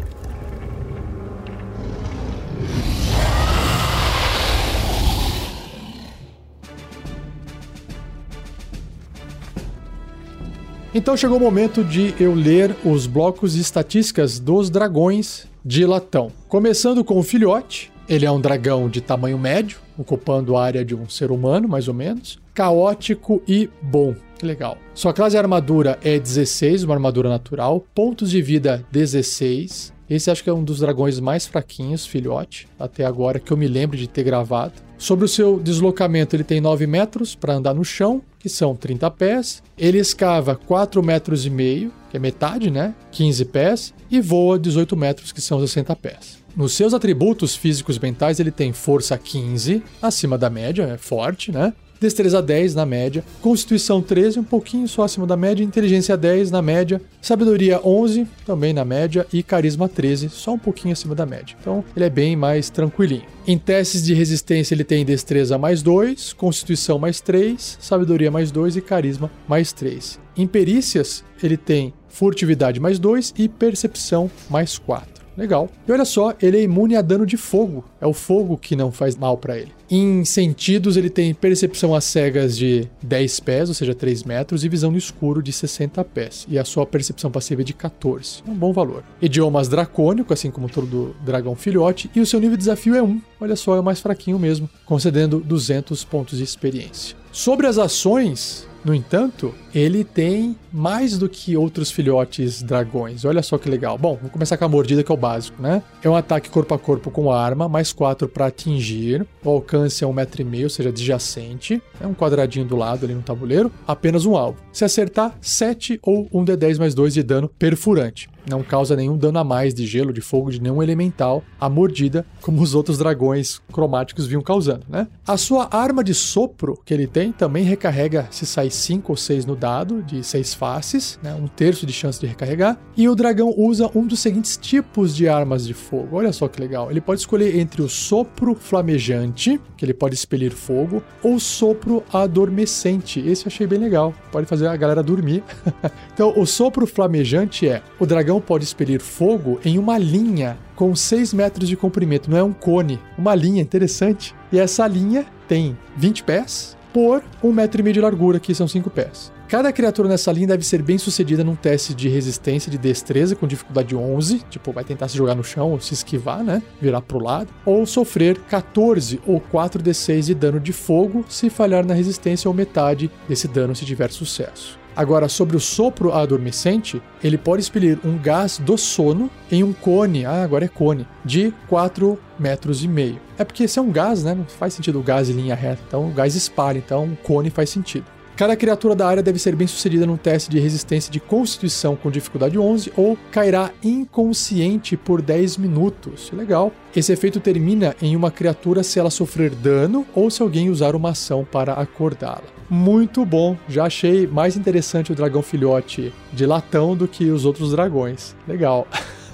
Então 10.95 11.15
chegou 11.15 11.37
o 11.37 11.39
momento 11.39 11.83
de 11.83 12.15
eu 12.19 12.33
ler 12.33 12.75
os 12.83 13.05
blocos 13.05 13.53
de 13.53 13.61
estatísticas 13.61 14.39
dos 14.39 14.71
dragões 14.71 15.45
de 15.63 15.85
latão. 15.85 16.31
Começando 16.47 17.03
com 17.03 17.19
o 17.19 17.23
filhote, 17.23 17.91
ele 18.09 18.25
é 18.25 18.31
um 18.31 18.41
dragão 18.41 18.89
de 18.89 19.01
tamanho 19.01 19.37
médio, 19.37 19.77
ocupando 19.95 20.57
a 20.57 20.63
área 20.63 20.83
de 20.83 20.95
um 20.95 21.07
ser 21.07 21.29
humano, 21.29 21.69
mais 21.69 21.87
ou 21.87 21.93
menos. 21.93 22.39
Caótico 22.55 23.41
e 23.47 23.69
bom. 23.81 24.15
Que 24.39 24.45
legal. 24.47 24.77
Sua 24.95 25.13
classe 25.13 25.31
de 25.31 25.37
armadura 25.37 25.99
é 26.01 26.17
16, 26.17 26.83
uma 26.85 26.95
armadura 26.95 27.29
natural. 27.29 27.85
Pontos 27.93 28.31
de 28.31 28.41
vida 28.41 28.83
16. 28.91 29.93
Esse 30.09 30.31
acho 30.31 30.43
que 30.43 30.49
é 30.49 30.53
um 30.53 30.63
dos 30.63 30.79
dragões 30.79 31.19
mais 31.19 31.45
fraquinhos, 31.45 32.03
filhote, 32.03 32.67
até 32.79 33.05
agora 33.05 33.39
que 33.39 33.51
eu 33.51 33.57
me 33.57 33.67
lembro 33.67 33.95
de 33.95 34.07
ter 34.07 34.23
gravado. 34.23 34.73
Sobre 34.97 35.25
o 35.25 35.27
seu 35.27 35.59
deslocamento, 35.59 36.35
ele 36.35 36.43
tem 36.43 36.59
9 36.59 36.87
metros 36.87 37.35
para 37.35 37.53
andar 37.53 37.75
no 37.75 37.85
chão, 37.85 38.23
que 38.39 38.49
são 38.49 38.75
30 38.75 39.11
pés. 39.11 39.61
Ele 39.77 39.99
escava 39.99 40.55
4 40.55 41.03
metros 41.03 41.45
e 41.45 41.49
meio, 41.49 41.93
que 42.09 42.17
é 42.17 42.19
metade, 42.19 42.71
né? 42.71 42.95
15 43.11 43.45
pés. 43.45 43.93
E 44.09 44.19
voa 44.19 44.57
18 44.57 44.97
metros, 44.97 45.31
que 45.31 45.41
são 45.41 45.59
60 45.59 45.95
pés. 45.95 46.38
Nos 46.55 46.73
seus 46.73 46.93
atributos 46.93 47.55
físicos 47.55 47.97
mentais, 47.97 48.39
ele 48.39 48.51
tem 48.51 48.73
força 48.73 49.17
15, 49.17 49.83
acima 50.01 50.37
da 50.37 50.49
média, 50.49 50.83
é 50.83 50.97
forte, 50.97 51.51
né? 51.51 51.73
Destreza 51.99 52.41
10 52.41 52.75
na 52.75 52.85
média, 52.85 53.25
Constituição 53.41 54.01
13, 54.01 54.39
um 54.39 54.43
pouquinho 54.43 54.87
só 54.87 55.03
acima 55.03 55.27
da 55.27 55.35
média, 55.35 55.63
Inteligência 55.63 56.15
10 56.15 56.49
na 56.49 56.61
média, 56.61 57.01
Sabedoria 57.21 57.81
11 57.83 58.25
também 58.45 58.71
na 58.71 58.85
média 58.85 59.27
e 59.33 59.43
Carisma 59.43 59.89
13, 59.89 60.29
só 60.29 60.53
um 60.53 60.57
pouquinho 60.57 60.93
acima 60.93 61.13
da 61.13 61.25
média. 61.25 61.57
Então 61.59 61.83
ele 61.93 62.05
é 62.05 62.09
bem 62.09 62.37
mais 62.37 62.69
tranquilinho. 62.69 63.25
Em 63.45 63.57
testes 63.57 64.03
de 64.03 64.13
resistência 64.13 64.73
ele 64.73 64.85
tem 64.85 65.03
Destreza 65.03 65.57
mais 65.57 65.81
2, 65.81 66.31
Constituição 66.33 66.97
mais 66.97 67.19
3, 67.19 67.79
Sabedoria 67.81 68.31
mais 68.31 68.49
2 68.49 68.77
e 68.77 68.81
Carisma 68.81 69.29
mais 69.45 69.73
3. 69.73 70.19
Em 70.37 70.47
perícias 70.47 71.23
ele 71.43 71.57
tem 71.57 71.93
Furtividade 72.07 72.79
mais 72.79 72.97
2 72.97 73.33
e 73.37 73.49
Percepção 73.49 74.31
mais 74.49 74.77
4. 74.77 75.18
Legal. 75.39 75.69
E 75.87 75.91
olha 75.93 76.03
só, 76.03 76.33
ele 76.41 76.57
é 76.57 76.63
imune 76.63 76.97
a 76.97 77.01
dano 77.01 77.25
de 77.25 77.37
fogo. 77.37 77.85
É 78.01 78.05
o 78.05 78.11
fogo 78.13 78.57
que 78.57 78.75
não 78.75 78.91
faz 78.91 79.15
mal 79.15 79.37
para 79.37 79.57
ele. 79.57 79.71
Em 79.89 80.25
sentidos, 80.25 80.97
ele 80.97 81.09
tem 81.09 81.33
percepção 81.33 81.95
às 81.95 82.03
cegas 82.03 82.57
de 82.57 82.85
10 83.01 83.39
pés, 83.39 83.69
ou 83.69 83.73
seja, 83.73 83.95
3 83.95 84.23
metros, 84.23 84.65
e 84.65 84.69
visão 84.69 84.91
no 84.91 84.97
escuro 84.97 85.41
de 85.41 85.53
60 85.53 86.03
pés. 86.03 86.45
E 86.49 86.59
a 86.59 86.65
sua 86.65 86.85
percepção 86.85 87.31
passiva 87.31 87.61
é 87.61 87.63
de 87.63 87.73
14. 87.73 88.43
É 88.45 88.51
um 88.51 88.53
bom 88.53 88.73
valor. 88.73 89.03
Idiomas 89.21 89.69
dracônico, 89.69 90.33
assim 90.33 90.51
como 90.51 90.69
todo 90.69 91.15
dragão 91.23 91.55
filhote, 91.55 92.11
e 92.13 92.19
o 92.19 92.25
seu 92.25 92.39
nível 92.41 92.57
de 92.57 92.63
desafio 92.63 92.95
é 92.95 93.01
1. 93.01 93.21
Olha 93.39 93.55
só, 93.55 93.77
é 93.77 93.79
o 93.79 93.83
mais 93.83 94.01
fraquinho 94.01 94.37
mesmo, 94.37 94.69
concedendo 94.85 95.39
200 95.39 96.03
pontos 96.03 96.37
de 96.37 96.43
experiência. 96.43 97.15
Sobre 97.31 97.65
as 97.65 97.77
ações, 97.77 98.67
no 98.83 98.93
entanto, 98.93 99.53
ele 99.73 100.03
tem 100.03 100.55
mais 100.71 101.17
do 101.17 101.27
que 101.27 101.57
outros 101.57 101.91
filhotes 101.91 102.61
dragões. 102.61 103.25
Olha 103.25 103.41
só 103.41 103.57
que 103.57 103.69
legal. 103.69 103.97
Bom, 103.97 104.15
vamos 104.15 104.31
começar 104.31 104.57
com 104.57 104.65
a 104.65 104.69
mordida, 104.69 105.03
que 105.03 105.11
é 105.11 105.13
o 105.13 105.17
básico, 105.17 105.61
né? 105.61 105.83
É 106.03 106.09
um 106.09 106.15
ataque 106.15 106.49
corpo 106.49 106.73
a 106.73 106.79
corpo 106.79 107.11
com 107.11 107.31
arma, 107.31 107.67
mais 107.67 107.91
4 107.91 108.27
para 108.27 108.47
atingir. 108.47 109.25
O 109.43 109.49
alcance 109.49 110.03
é 110.03 110.07
um 110.07 110.13
metro 110.13 110.41
e 110.41 110.45
meio, 110.45 110.65
ou 110.65 110.69
seja, 110.69 110.89
adjacente. 110.89 111.81
É 111.99 112.07
um 112.07 112.13
quadradinho 112.13 112.65
do 112.65 112.75
lado 112.75 113.05
ali 113.05 113.13
no 113.13 113.21
tabuleiro. 113.21 113.71
Apenas 113.87 114.25
um 114.25 114.35
alvo. 114.35 114.59
Se 114.71 114.85
acertar, 114.85 115.37
7 115.41 115.99
ou 116.01 116.27
um 116.33 116.45
D10 116.45 116.79
mais 116.79 116.93
2 116.93 117.13
de 117.13 117.23
dano 117.23 117.49
perfurante. 117.49 118.29
Não 118.47 118.63
causa 118.63 118.95
nenhum 118.95 119.17
dano 119.17 119.39
a 119.39 119.43
mais 119.43 119.73
de 119.73 119.85
gelo, 119.85 120.13
de 120.13 120.21
fogo, 120.21 120.51
de 120.51 120.61
nenhum 120.61 120.81
elemental. 120.81 121.43
A 121.59 121.69
mordida, 121.69 122.25
como 122.41 122.61
os 122.61 122.75
outros 122.75 122.97
dragões 122.97 123.61
cromáticos 123.71 124.27
vinham 124.27 124.41
causando, 124.41 124.85
né? 124.89 125.07
A 125.25 125.37
sua 125.37 125.67
arma 125.71 126.03
de 126.03 126.13
sopro 126.13 126.79
que 126.85 126.93
ele 126.93 127.07
tem 127.07 127.31
também 127.31 127.63
recarrega 127.63 128.27
se 128.31 128.45
sair 128.45 128.71
5 128.71 129.11
ou 129.11 129.15
6 129.15 129.45
no 129.45 129.55
dado, 129.55 130.01
de 130.03 130.23
6 130.23 130.53
faces, 130.53 131.19
né? 131.21 131.33
um 131.33 131.47
terço 131.47 131.85
de 131.85 131.93
chance 131.93 132.19
de 132.19 132.27
recarregar. 132.27 132.77
E 132.95 133.07
o 133.07 133.15
dragão 133.15 133.53
usa 133.57 133.89
um 133.95 134.05
dos 134.05 134.19
seguintes 134.19 134.57
tipos 134.57 135.15
de 135.15 135.27
armas 135.27 135.65
de 135.65 135.73
fogo. 135.73 136.17
Olha 136.17 136.33
só 136.33 136.47
que 136.47 136.59
legal. 136.59 136.91
Ele 136.91 137.01
pode 137.01 137.21
escolher 137.21 137.57
entre 137.57 137.81
o 137.81 137.89
sopro 137.89 138.55
flamejante, 138.55 139.59
que 139.77 139.85
ele 139.85 139.93
pode 139.93 140.15
expelir 140.15 140.51
fogo, 140.51 141.01
ou 141.23 141.39
sopro 141.39 142.03
adormecente. 142.11 143.19
Esse 143.19 143.45
eu 143.45 143.47
achei 143.47 143.65
bem 143.65 143.79
legal. 143.79 144.13
Pode 144.31 144.47
fazer 144.47 144.67
a 144.67 144.75
galera 144.75 145.01
dormir. 145.01 145.43
então, 146.13 146.33
o 146.37 146.45
sopro 146.45 146.85
flamejante 146.85 147.67
é: 147.67 147.81
o 147.99 148.05
dragão 148.05 148.28
pode 148.37 148.65
expelir 148.65 148.99
fogo 148.99 149.61
em 149.63 149.79
uma 149.79 149.97
linha 149.97 150.57
com 150.75 150.93
6 150.93 151.33
metros 151.33 151.69
de 151.69 151.77
comprimento, 151.77 152.29
não 152.29 152.37
é 152.37 152.43
um 152.43 152.51
cone, 152.51 152.99
uma 153.17 153.33
linha 153.33 153.61
interessante. 153.61 154.35
E 154.51 154.59
essa 154.59 154.85
linha 154.85 155.25
tem 155.47 155.77
20 155.95 156.23
pés 156.23 156.77
por 156.93 157.21
1,5 157.41 157.53
metro 157.53 157.79
e 157.79 157.83
meio 157.83 157.93
de 157.93 158.01
largura, 158.01 158.41
que 158.41 158.53
são 158.53 158.67
5 158.67 158.89
pés. 158.89 159.31
Cada 159.49 159.73
criatura 159.73 160.07
nessa 160.07 160.31
linha 160.31 160.45
deve 160.45 160.63
ser 160.63 160.83
bem 160.83 160.99
sucedida 160.99 161.43
num 161.43 161.55
teste 161.55 161.95
de 161.95 162.07
resistência 162.07 162.69
de 162.69 162.77
destreza 162.77 163.35
com 163.35 163.47
dificuldade 163.47 163.95
11, 163.95 164.43
tipo, 164.47 164.71
vai 164.71 164.83
tentar 164.83 165.07
se 165.07 165.17
jogar 165.17 165.33
no 165.33 165.43
chão 165.43 165.71
ou 165.71 165.79
se 165.79 165.95
esquivar, 165.95 166.43
né? 166.43 166.61
Virar 166.79 167.01
pro 167.01 167.17
lado, 167.17 167.49
ou 167.65 167.83
sofrer 167.87 168.37
14 168.41 169.19
ou 169.25 169.41
4d6 169.41 170.21
de 170.21 170.35
dano 170.35 170.59
de 170.59 170.71
fogo 170.71 171.25
se 171.27 171.49
falhar 171.49 171.83
na 171.83 171.95
resistência 171.95 172.47
ou 172.47 172.53
metade 172.53 173.09
desse 173.27 173.47
dano 173.47 173.75
se 173.75 173.85
tiver 173.85 174.11
sucesso. 174.11 174.77
Agora, 174.99 175.29
sobre 175.29 175.55
o 175.55 175.61
sopro 175.61 176.11
adormecente, 176.11 177.01
ele 177.23 177.37
pode 177.37 177.61
expelir 177.61 177.97
um 178.03 178.17
gás 178.17 178.57
do 178.57 178.77
sono 178.77 179.31
em 179.49 179.63
um 179.63 179.71
cone, 179.71 180.25
ah, 180.25 180.43
agora 180.43 180.65
é 180.65 180.67
cone, 180.67 181.07
de 181.23 181.53
4 181.69 182.19
metros 182.37 182.83
e 182.83 182.87
meio. 182.89 183.17
É 183.37 183.45
porque 183.45 183.63
esse 183.63 183.79
é 183.79 183.81
um 183.81 183.93
gás, 183.93 184.25
né? 184.25 184.35
Não 184.35 184.43
faz 184.43 184.73
sentido 184.73 184.99
o 184.99 185.01
gás 185.01 185.29
em 185.29 185.33
linha 185.35 185.55
reta, 185.55 185.81
então 185.87 186.09
o 186.09 186.11
gás 186.11 186.35
espalha, 186.35 186.79
então 186.79 187.05
um 187.05 187.15
cone 187.15 187.49
faz 187.49 187.69
sentido. 187.69 188.03
Cada 188.35 188.57
criatura 188.57 188.93
da 188.93 189.07
área 189.07 189.23
deve 189.23 189.39
ser 189.39 189.55
bem 189.55 189.67
sucedida 189.67 190.05
num 190.05 190.17
teste 190.17 190.49
de 190.49 190.59
resistência 190.59 191.09
de 191.09 191.21
constituição 191.21 191.95
com 191.95 192.11
dificuldade 192.11 192.59
11 192.59 192.91
ou 192.97 193.17
cairá 193.31 193.71
inconsciente 193.81 194.97
por 194.97 195.21
10 195.21 195.55
minutos. 195.55 196.29
Legal. 196.33 196.73
Esse 196.93 197.13
efeito 197.13 197.39
termina 197.39 197.95
em 198.01 198.17
uma 198.17 198.31
criatura 198.31 198.83
se 198.83 198.99
ela 198.99 199.09
sofrer 199.09 199.51
dano 199.51 200.05
ou 200.13 200.29
se 200.29 200.41
alguém 200.41 200.69
usar 200.69 200.93
uma 200.93 201.11
ação 201.11 201.47
para 201.49 201.71
acordá-la. 201.71 202.58
Muito 202.69 203.25
bom. 203.25 203.57
Já 203.67 203.85
achei 203.85 204.27
mais 204.27 204.55
interessante 204.55 205.11
o 205.11 205.15
dragão 205.15 205.41
filhote 205.41 206.13
de 206.31 206.45
latão 206.45 206.95
do 206.95 207.07
que 207.07 207.31
os 207.31 207.45
outros 207.45 207.71
dragões. 207.71 208.35
Legal. 208.47 208.87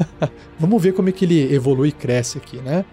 Vamos 0.60 0.82
ver 0.82 0.94
como 0.94 1.10
é 1.10 1.12
que 1.12 1.26
ele 1.26 1.54
evolui 1.54 1.90
e 1.90 1.92
cresce 1.92 2.38
aqui, 2.38 2.58
né? 2.58 2.86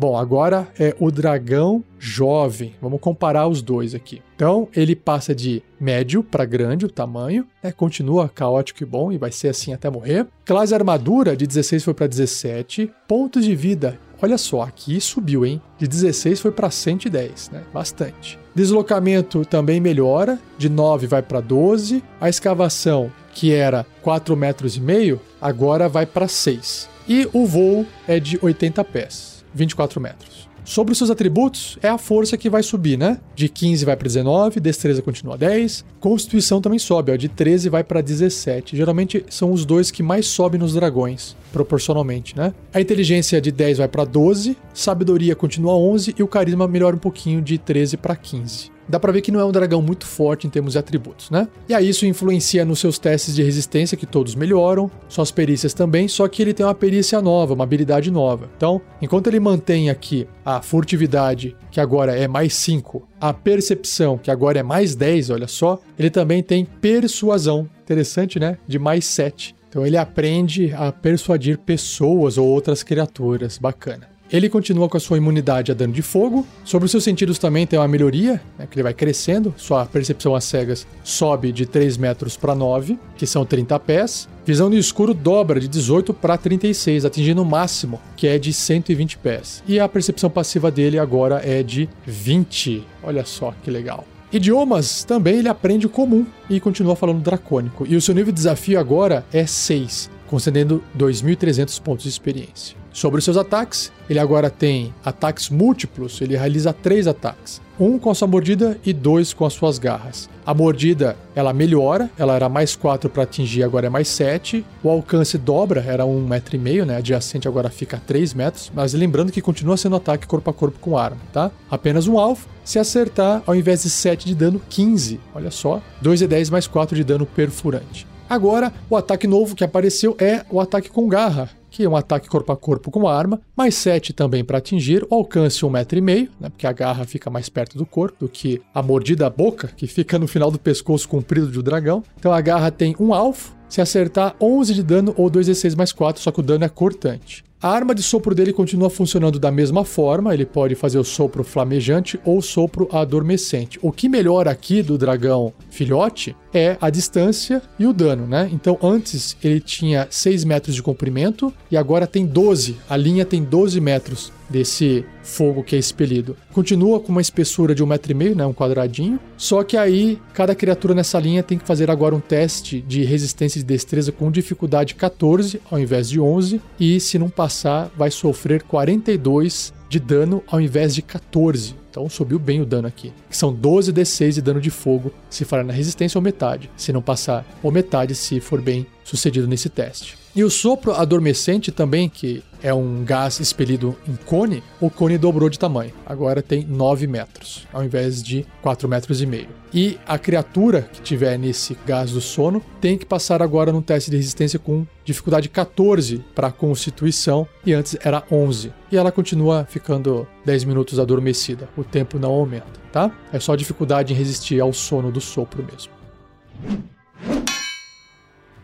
Bom, 0.00 0.16
agora 0.16 0.68
é 0.78 0.94
o 1.00 1.10
dragão 1.10 1.82
jovem. 1.98 2.76
Vamos 2.80 3.00
comparar 3.00 3.48
os 3.48 3.60
dois 3.60 3.96
aqui. 3.96 4.22
Então, 4.36 4.68
ele 4.72 4.94
passa 4.94 5.34
de 5.34 5.60
médio 5.80 6.22
para 6.22 6.44
grande 6.44 6.86
o 6.86 6.88
tamanho, 6.88 7.44
né? 7.60 7.72
continua 7.72 8.28
caótico 8.28 8.80
e 8.80 8.86
bom 8.86 9.10
e 9.10 9.18
vai 9.18 9.32
ser 9.32 9.48
assim 9.48 9.72
até 9.72 9.90
morrer. 9.90 10.28
Classe 10.44 10.72
armadura 10.72 11.36
de 11.36 11.48
16 11.48 11.82
foi 11.82 11.94
para 11.94 12.06
17. 12.06 12.92
Pontos 13.08 13.44
de 13.44 13.56
vida, 13.56 13.98
olha 14.20 14.38
só, 14.38 14.62
aqui 14.62 15.00
subiu, 15.00 15.44
hein? 15.44 15.60
De 15.78 15.86
16 15.86 16.40
foi 16.40 16.50
para 16.50 16.70
110, 16.70 17.50
né? 17.50 17.62
Bastante. 17.72 18.38
Deslocamento 18.54 19.44
também 19.44 19.80
melhora, 19.80 20.38
de 20.56 20.68
9 20.68 21.06
vai 21.06 21.22
para 21.22 21.40
12. 21.40 22.02
A 22.20 22.28
escavação, 22.28 23.12
que 23.32 23.52
era 23.52 23.86
4 24.02 24.36
metros 24.36 24.76
e 24.76 24.80
meio, 24.80 25.20
agora 25.40 25.88
vai 25.88 26.06
para 26.06 26.26
6. 26.26 26.88
E 27.08 27.28
o 27.32 27.46
voo 27.46 27.86
é 28.06 28.18
de 28.18 28.38
80 28.42 28.84
pés. 28.84 29.44
24 29.54 30.00
metros. 30.00 30.47
Sobre 30.68 30.92
os 30.92 30.98
seus 30.98 31.08
atributos, 31.08 31.78
é 31.82 31.88
a 31.88 31.96
força 31.96 32.36
que 32.36 32.50
vai 32.50 32.62
subir, 32.62 32.98
né? 32.98 33.18
De 33.34 33.48
15 33.48 33.86
vai 33.86 33.96
para 33.96 34.06
19, 34.06 34.60
destreza 34.60 35.00
continua 35.00 35.38
10, 35.38 35.82
constituição 35.98 36.60
também 36.60 36.78
sobe, 36.78 37.10
ó, 37.10 37.16
de 37.16 37.26
13 37.26 37.70
vai 37.70 37.82
para 37.82 38.02
17. 38.02 38.76
Geralmente 38.76 39.24
são 39.30 39.50
os 39.50 39.64
dois 39.64 39.90
que 39.90 40.02
mais 40.02 40.26
sobem 40.26 40.60
nos 40.60 40.74
dragões, 40.74 41.34
proporcionalmente, 41.54 42.36
né? 42.36 42.52
A 42.74 42.82
inteligência 42.82 43.40
de 43.40 43.50
10 43.50 43.78
vai 43.78 43.88
para 43.88 44.04
12, 44.04 44.58
sabedoria 44.74 45.34
continua 45.34 45.72
11 45.72 46.14
e 46.18 46.22
o 46.22 46.28
carisma 46.28 46.68
melhora 46.68 46.94
um 46.94 46.98
pouquinho 46.98 47.40
de 47.40 47.56
13 47.56 47.96
para 47.96 48.14
15 48.14 48.76
dá 48.88 48.98
pra 48.98 49.12
ver 49.12 49.20
que 49.20 49.30
não 49.30 49.40
é 49.40 49.44
um 49.44 49.52
dragão 49.52 49.82
muito 49.82 50.06
forte 50.06 50.46
em 50.46 50.50
termos 50.50 50.72
de 50.72 50.78
atributos, 50.78 51.30
né? 51.30 51.48
E 51.68 51.74
aí 51.74 51.88
isso 51.88 52.06
influencia 52.06 52.64
nos 52.64 52.78
seus 52.78 52.98
testes 52.98 53.34
de 53.34 53.42
resistência, 53.42 53.96
que 53.96 54.06
todos 54.06 54.34
melhoram, 54.34 54.90
suas 55.08 55.30
perícias 55.30 55.74
também, 55.74 56.08
só 56.08 56.26
que 56.28 56.42
ele 56.42 56.54
tem 56.54 56.64
uma 56.64 56.74
perícia 56.74 57.20
nova, 57.20 57.54
uma 57.54 57.64
habilidade 57.64 58.10
nova. 58.10 58.48
Então, 58.56 58.80
enquanto 59.00 59.26
ele 59.26 59.40
mantém 59.40 59.90
aqui 59.90 60.26
a 60.44 60.62
furtividade, 60.62 61.56
que 61.70 61.80
agora 61.80 62.16
é 62.16 62.26
mais 62.26 62.54
5, 62.54 63.06
a 63.20 63.32
percepção, 63.32 64.18
que 64.18 64.30
agora 64.30 64.58
é 64.58 64.62
mais 64.62 64.94
10, 64.94 65.30
olha 65.30 65.48
só, 65.48 65.78
ele 65.98 66.10
também 66.10 66.42
tem 66.42 66.64
persuasão. 66.64 67.68
Interessante, 67.82 68.38
né? 68.38 68.58
De 68.66 68.78
mais 68.78 69.04
7. 69.06 69.54
Então 69.68 69.86
ele 69.86 69.96
aprende 69.96 70.72
a 70.74 70.90
persuadir 70.90 71.58
pessoas 71.58 72.38
ou 72.38 72.46
outras 72.46 72.82
criaturas. 72.82 73.58
Bacana. 73.58 74.08
Ele 74.30 74.48
continua 74.48 74.88
com 74.88 74.96
a 74.96 75.00
sua 75.00 75.16
imunidade 75.16 75.72
a 75.72 75.74
dano 75.74 75.92
de 75.92 76.02
fogo. 76.02 76.46
Sobre 76.62 76.84
os 76.84 76.90
seus 76.90 77.02
sentidos 77.02 77.38
também 77.38 77.66
tem 77.66 77.78
uma 77.78 77.88
melhoria, 77.88 78.40
né, 78.58 78.66
que 78.70 78.76
ele 78.76 78.82
vai 78.82 78.92
crescendo. 78.92 79.54
Sua 79.56 79.86
percepção 79.86 80.34
às 80.34 80.44
cegas 80.44 80.86
sobe 81.02 81.50
de 81.50 81.64
3 81.64 81.96
metros 81.96 82.36
para 82.36 82.54
9, 82.54 82.98
que 83.16 83.26
são 83.26 83.46
30 83.46 83.78
pés. 83.80 84.28
Visão 84.44 84.68
no 84.68 84.76
escuro 84.76 85.14
dobra 85.14 85.58
de 85.58 85.66
18 85.66 86.12
para 86.12 86.36
36, 86.36 87.06
atingindo 87.06 87.42
o 87.42 87.46
máximo, 87.46 88.00
que 88.16 88.26
é 88.26 88.38
de 88.38 88.52
120 88.52 89.16
pés. 89.18 89.62
E 89.66 89.80
a 89.80 89.88
percepção 89.88 90.28
passiva 90.28 90.70
dele 90.70 90.98
agora 90.98 91.40
é 91.42 91.62
de 91.62 91.88
20. 92.06 92.84
Olha 93.02 93.24
só 93.24 93.54
que 93.62 93.70
legal. 93.70 94.04
Idiomas 94.30 95.04
também 95.04 95.38
ele 95.38 95.48
aprende 95.48 95.86
o 95.86 95.90
comum 95.90 96.26
e 96.50 96.60
continua 96.60 96.94
falando 96.94 97.22
dracônico. 97.22 97.86
E 97.88 97.96
o 97.96 98.00
seu 98.00 98.14
nível 98.14 98.30
de 98.30 98.36
desafio 98.36 98.78
agora 98.78 99.24
é 99.32 99.46
6. 99.46 100.10
Concedendo 100.28 100.82
2.300 100.96 101.80
pontos 101.82 102.04
de 102.04 102.10
experiência. 102.10 102.76
Sobre 102.92 103.18
os 103.18 103.24
seus 103.24 103.36
ataques, 103.36 103.92
ele 104.10 104.18
agora 104.18 104.50
tem 104.50 104.92
ataques 105.04 105.50
múltiplos, 105.50 106.20
ele 106.20 106.36
realiza 106.36 106.72
três 106.72 107.06
ataques. 107.06 107.60
Um 107.78 107.96
com 107.96 108.10
a 108.10 108.14
sua 108.14 108.26
mordida 108.26 108.76
e 108.84 108.92
dois 108.92 109.32
com 109.32 109.44
as 109.44 109.52
suas 109.52 109.78
garras. 109.78 110.28
A 110.44 110.52
mordida, 110.52 111.16
ela 111.32 111.52
melhora, 111.52 112.10
ela 112.18 112.34
era 112.34 112.48
mais 112.48 112.74
4 112.74 113.08
para 113.08 113.22
atingir, 113.22 113.62
agora 113.62 113.86
é 113.86 113.90
mais 113.90 114.08
7. 114.08 114.64
O 114.82 114.90
alcance 114.90 115.38
dobra, 115.38 115.80
era 115.86 116.02
1,5 116.02 116.08
um 116.08 116.26
metro 116.26 116.56
e 116.56 116.58
meio, 116.58 116.84
né? 116.84 116.96
Adjacente 116.96 117.46
agora 117.46 117.70
fica 117.70 118.02
3 118.04 118.34
metros. 118.34 118.72
Mas 118.74 118.94
lembrando 118.94 119.30
que 119.30 119.40
continua 119.40 119.76
sendo 119.76 119.94
ataque 119.94 120.26
corpo 120.26 120.50
a 120.50 120.52
corpo 120.52 120.80
com 120.80 120.98
arma, 120.98 121.20
tá? 121.32 121.52
Apenas 121.70 122.08
um 122.08 122.18
alvo. 122.18 122.48
Se 122.64 122.80
acertar, 122.80 123.44
ao 123.46 123.54
invés 123.54 123.84
de 123.84 123.90
7 123.90 124.26
de 124.26 124.34
dano, 124.34 124.60
15. 124.68 125.20
Olha 125.32 125.52
só, 125.52 125.80
2 126.02 126.22
e 126.22 126.26
10 126.26 126.50
mais 126.50 126.66
4 126.66 126.96
de 126.96 127.04
dano 127.04 127.26
perfurante. 127.26 128.06
Agora, 128.28 128.72
o 128.90 128.96
ataque 128.96 129.26
novo 129.26 129.56
que 129.56 129.64
apareceu 129.64 130.14
é 130.18 130.44
o 130.50 130.60
ataque 130.60 130.90
com 130.90 131.08
garra, 131.08 131.48
que 131.70 131.82
é 131.82 131.88
um 131.88 131.96
ataque 131.96 132.28
corpo 132.28 132.52
a 132.52 132.56
corpo 132.56 132.90
com 132.90 133.08
arma, 133.08 133.40
mais 133.56 133.74
7 133.74 134.12
também 134.12 134.44
para 134.44 134.58
atingir, 134.58 135.06
o 135.08 135.14
alcance 135.14 135.62
1,5 135.62 135.70
metro, 135.70 135.98
e 135.98 136.00
meio, 136.02 136.28
né, 136.38 136.48
porque 136.50 136.66
a 136.66 136.72
garra 136.72 137.04
fica 137.04 137.30
mais 137.30 137.48
perto 137.48 137.78
do 137.78 137.86
corpo 137.86 138.18
do 138.20 138.28
que 138.28 138.60
a 138.74 138.82
mordida 138.82 139.26
à 139.26 139.30
boca, 139.30 139.70
que 139.76 139.86
fica 139.86 140.18
no 140.18 140.28
final 140.28 140.50
do 140.50 140.58
pescoço 140.58 141.08
comprido 141.08 141.50
de 141.50 141.58
um 141.58 141.62
dragão. 141.62 142.02
Então 142.18 142.32
a 142.32 142.40
garra 142.40 142.70
tem 142.70 142.94
um 143.00 143.14
alvo, 143.14 143.54
se 143.68 143.80
acertar 143.80 144.34
11 144.40 144.74
de 144.74 144.82
dano 144.82 145.14
ou 145.16 145.30
2d6 145.30 145.76
mais 145.76 145.92
4, 145.92 146.22
só 146.22 146.30
que 146.30 146.40
o 146.40 146.42
dano 146.42 146.64
é 146.64 146.68
cortante. 146.68 147.47
A 147.60 147.70
arma 147.70 147.92
de 147.92 148.04
sopro 148.04 148.36
dele 148.36 148.52
continua 148.52 148.88
funcionando 148.88 149.36
da 149.36 149.50
mesma 149.50 149.84
forma, 149.84 150.32
ele 150.32 150.46
pode 150.46 150.76
fazer 150.76 150.96
o 150.96 151.02
sopro 151.02 151.42
flamejante 151.42 152.18
ou 152.24 152.40
sopro 152.40 152.88
adormecente. 152.92 153.80
O 153.82 153.90
que 153.90 154.08
melhora 154.08 154.48
aqui 154.48 154.80
do 154.80 154.96
dragão 154.96 155.52
filhote 155.68 156.36
é 156.54 156.76
a 156.80 156.88
distância 156.88 157.60
e 157.76 157.84
o 157.84 157.92
dano, 157.92 158.28
né? 158.28 158.48
Então 158.52 158.78
antes 158.80 159.36
ele 159.42 159.60
tinha 159.60 160.06
6 160.08 160.44
metros 160.44 160.74
de 160.74 160.82
comprimento 160.82 161.52
e 161.68 161.76
agora 161.76 162.06
tem 162.06 162.24
12. 162.24 162.76
A 162.88 162.96
linha 162.96 163.24
tem 163.24 163.42
12 163.42 163.80
metros 163.80 164.32
desse 164.48 165.04
fogo 165.22 165.62
que 165.62 165.76
é 165.76 165.78
expelido. 165.78 166.34
Continua 166.52 167.00
com 167.00 167.12
uma 167.12 167.20
espessura 167.20 167.74
de 167.74 167.82
um 167.82 167.86
metro 167.86 168.10
e 168.10 168.14
meio, 168.14 168.34
né, 168.34 168.46
um 168.46 168.54
quadradinho. 168.54 169.20
Só 169.36 169.62
que 169.62 169.76
aí 169.76 170.18
cada 170.32 170.54
criatura 170.54 170.94
nessa 170.94 171.18
linha 171.18 171.42
tem 171.42 171.58
que 171.58 171.66
fazer 171.66 171.90
agora 171.90 172.14
um 172.14 172.20
teste 172.20 172.80
de 172.80 173.04
resistência 173.04 173.60
de 173.60 173.66
destreza 173.66 174.10
com 174.10 174.30
dificuldade 174.30 174.94
14 174.94 175.60
ao 175.70 175.78
invés 175.78 176.08
de 176.08 176.18
11 176.18 176.62
e 176.80 176.98
se 176.98 177.18
não 177.18 177.28
passar 177.28 177.47
vai 177.96 178.10
sofrer 178.10 178.62
42 178.62 179.72
de 179.88 179.98
dano 179.98 180.42
ao 180.46 180.60
invés 180.60 180.94
de 180.94 181.02
14. 181.02 181.74
Então 181.90 182.08
subiu 182.08 182.38
bem 182.38 182.60
o 182.60 182.66
dano 182.66 182.86
aqui. 182.86 183.12
São 183.30 183.52
12 183.52 183.92
D6 183.92 184.32
de 184.32 184.42
dano 184.42 184.60
de 184.60 184.70
fogo 184.70 185.12
se 185.30 185.44
falhar 185.44 185.66
na 185.66 185.72
resistência 185.72 186.18
ou 186.18 186.22
metade. 186.22 186.70
Se 186.76 186.92
não 186.92 187.02
passar, 187.02 187.44
ou 187.62 187.72
metade 187.72 188.14
se 188.14 188.40
for 188.40 188.60
bem 188.60 188.86
sucedido 189.08 189.48
nesse 189.48 189.70
teste. 189.70 190.18
E 190.36 190.44
o 190.44 190.50
sopro 190.50 190.92
adormecente 190.92 191.72
também, 191.72 192.08
que 192.08 192.44
é 192.62 192.72
um 192.74 193.02
gás 193.04 193.40
expelido 193.40 193.96
em 194.06 194.14
cone, 194.14 194.62
o 194.80 194.90
cone 194.90 195.16
dobrou 195.16 195.48
de 195.48 195.58
tamanho. 195.58 195.92
Agora 196.04 196.42
tem 196.42 196.64
9 196.64 197.06
metros, 197.06 197.66
ao 197.72 197.82
invés 197.82 198.22
de 198.22 198.46
4 198.60 198.88
metros 198.88 199.22
e 199.22 199.26
meio. 199.26 199.48
E 199.72 199.98
a 200.06 200.18
criatura 200.18 200.82
que 200.82 201.00
tiver 201.00 201.38
nesse 201.38 201.76
gás 201.86 202.12
do 202.12 202.20
sono 202.20 202.62
tem 202.80 202.98
que 202.98 203.06
passar 203.06 203.42
agora 203.42 203.72
num 203.72 203.82
teste 203.82 204.10
de 204.10 204.16
resistência 204.16 204.58
com 204.58 204.86
dificuldade 205.04 205.48
14 205.48 206.24
para 206.34 206.52
constituição 206.52 207.46
e 207.64 207.72
antes 207.72 207.96
era 208.02 208.22
11. 208.30 208.72
E 208.92 208.96
ela 208.96 209.10
continua 209.10 209.66
ficando 209.68 210.26
10 210.44 210.64
minutos 210.64 210.98
adormecida. 210.98 211.68
O 211.76 211.84
tempo 211.84 212.18
não 212.18 212.30
aumenta, 212.30 212.80
tá? 212.92 213.10
É 213.32 213.40
só 213.40 213.56
dificuldade 213.56 214.12
em 214.12 214.16
resistir 214.16 214.60
ao 214.60 214.72
sono 214.72 215.10
do 215.10 215.20
sopro 215.20 215.64
mesmo. 215.64 216.88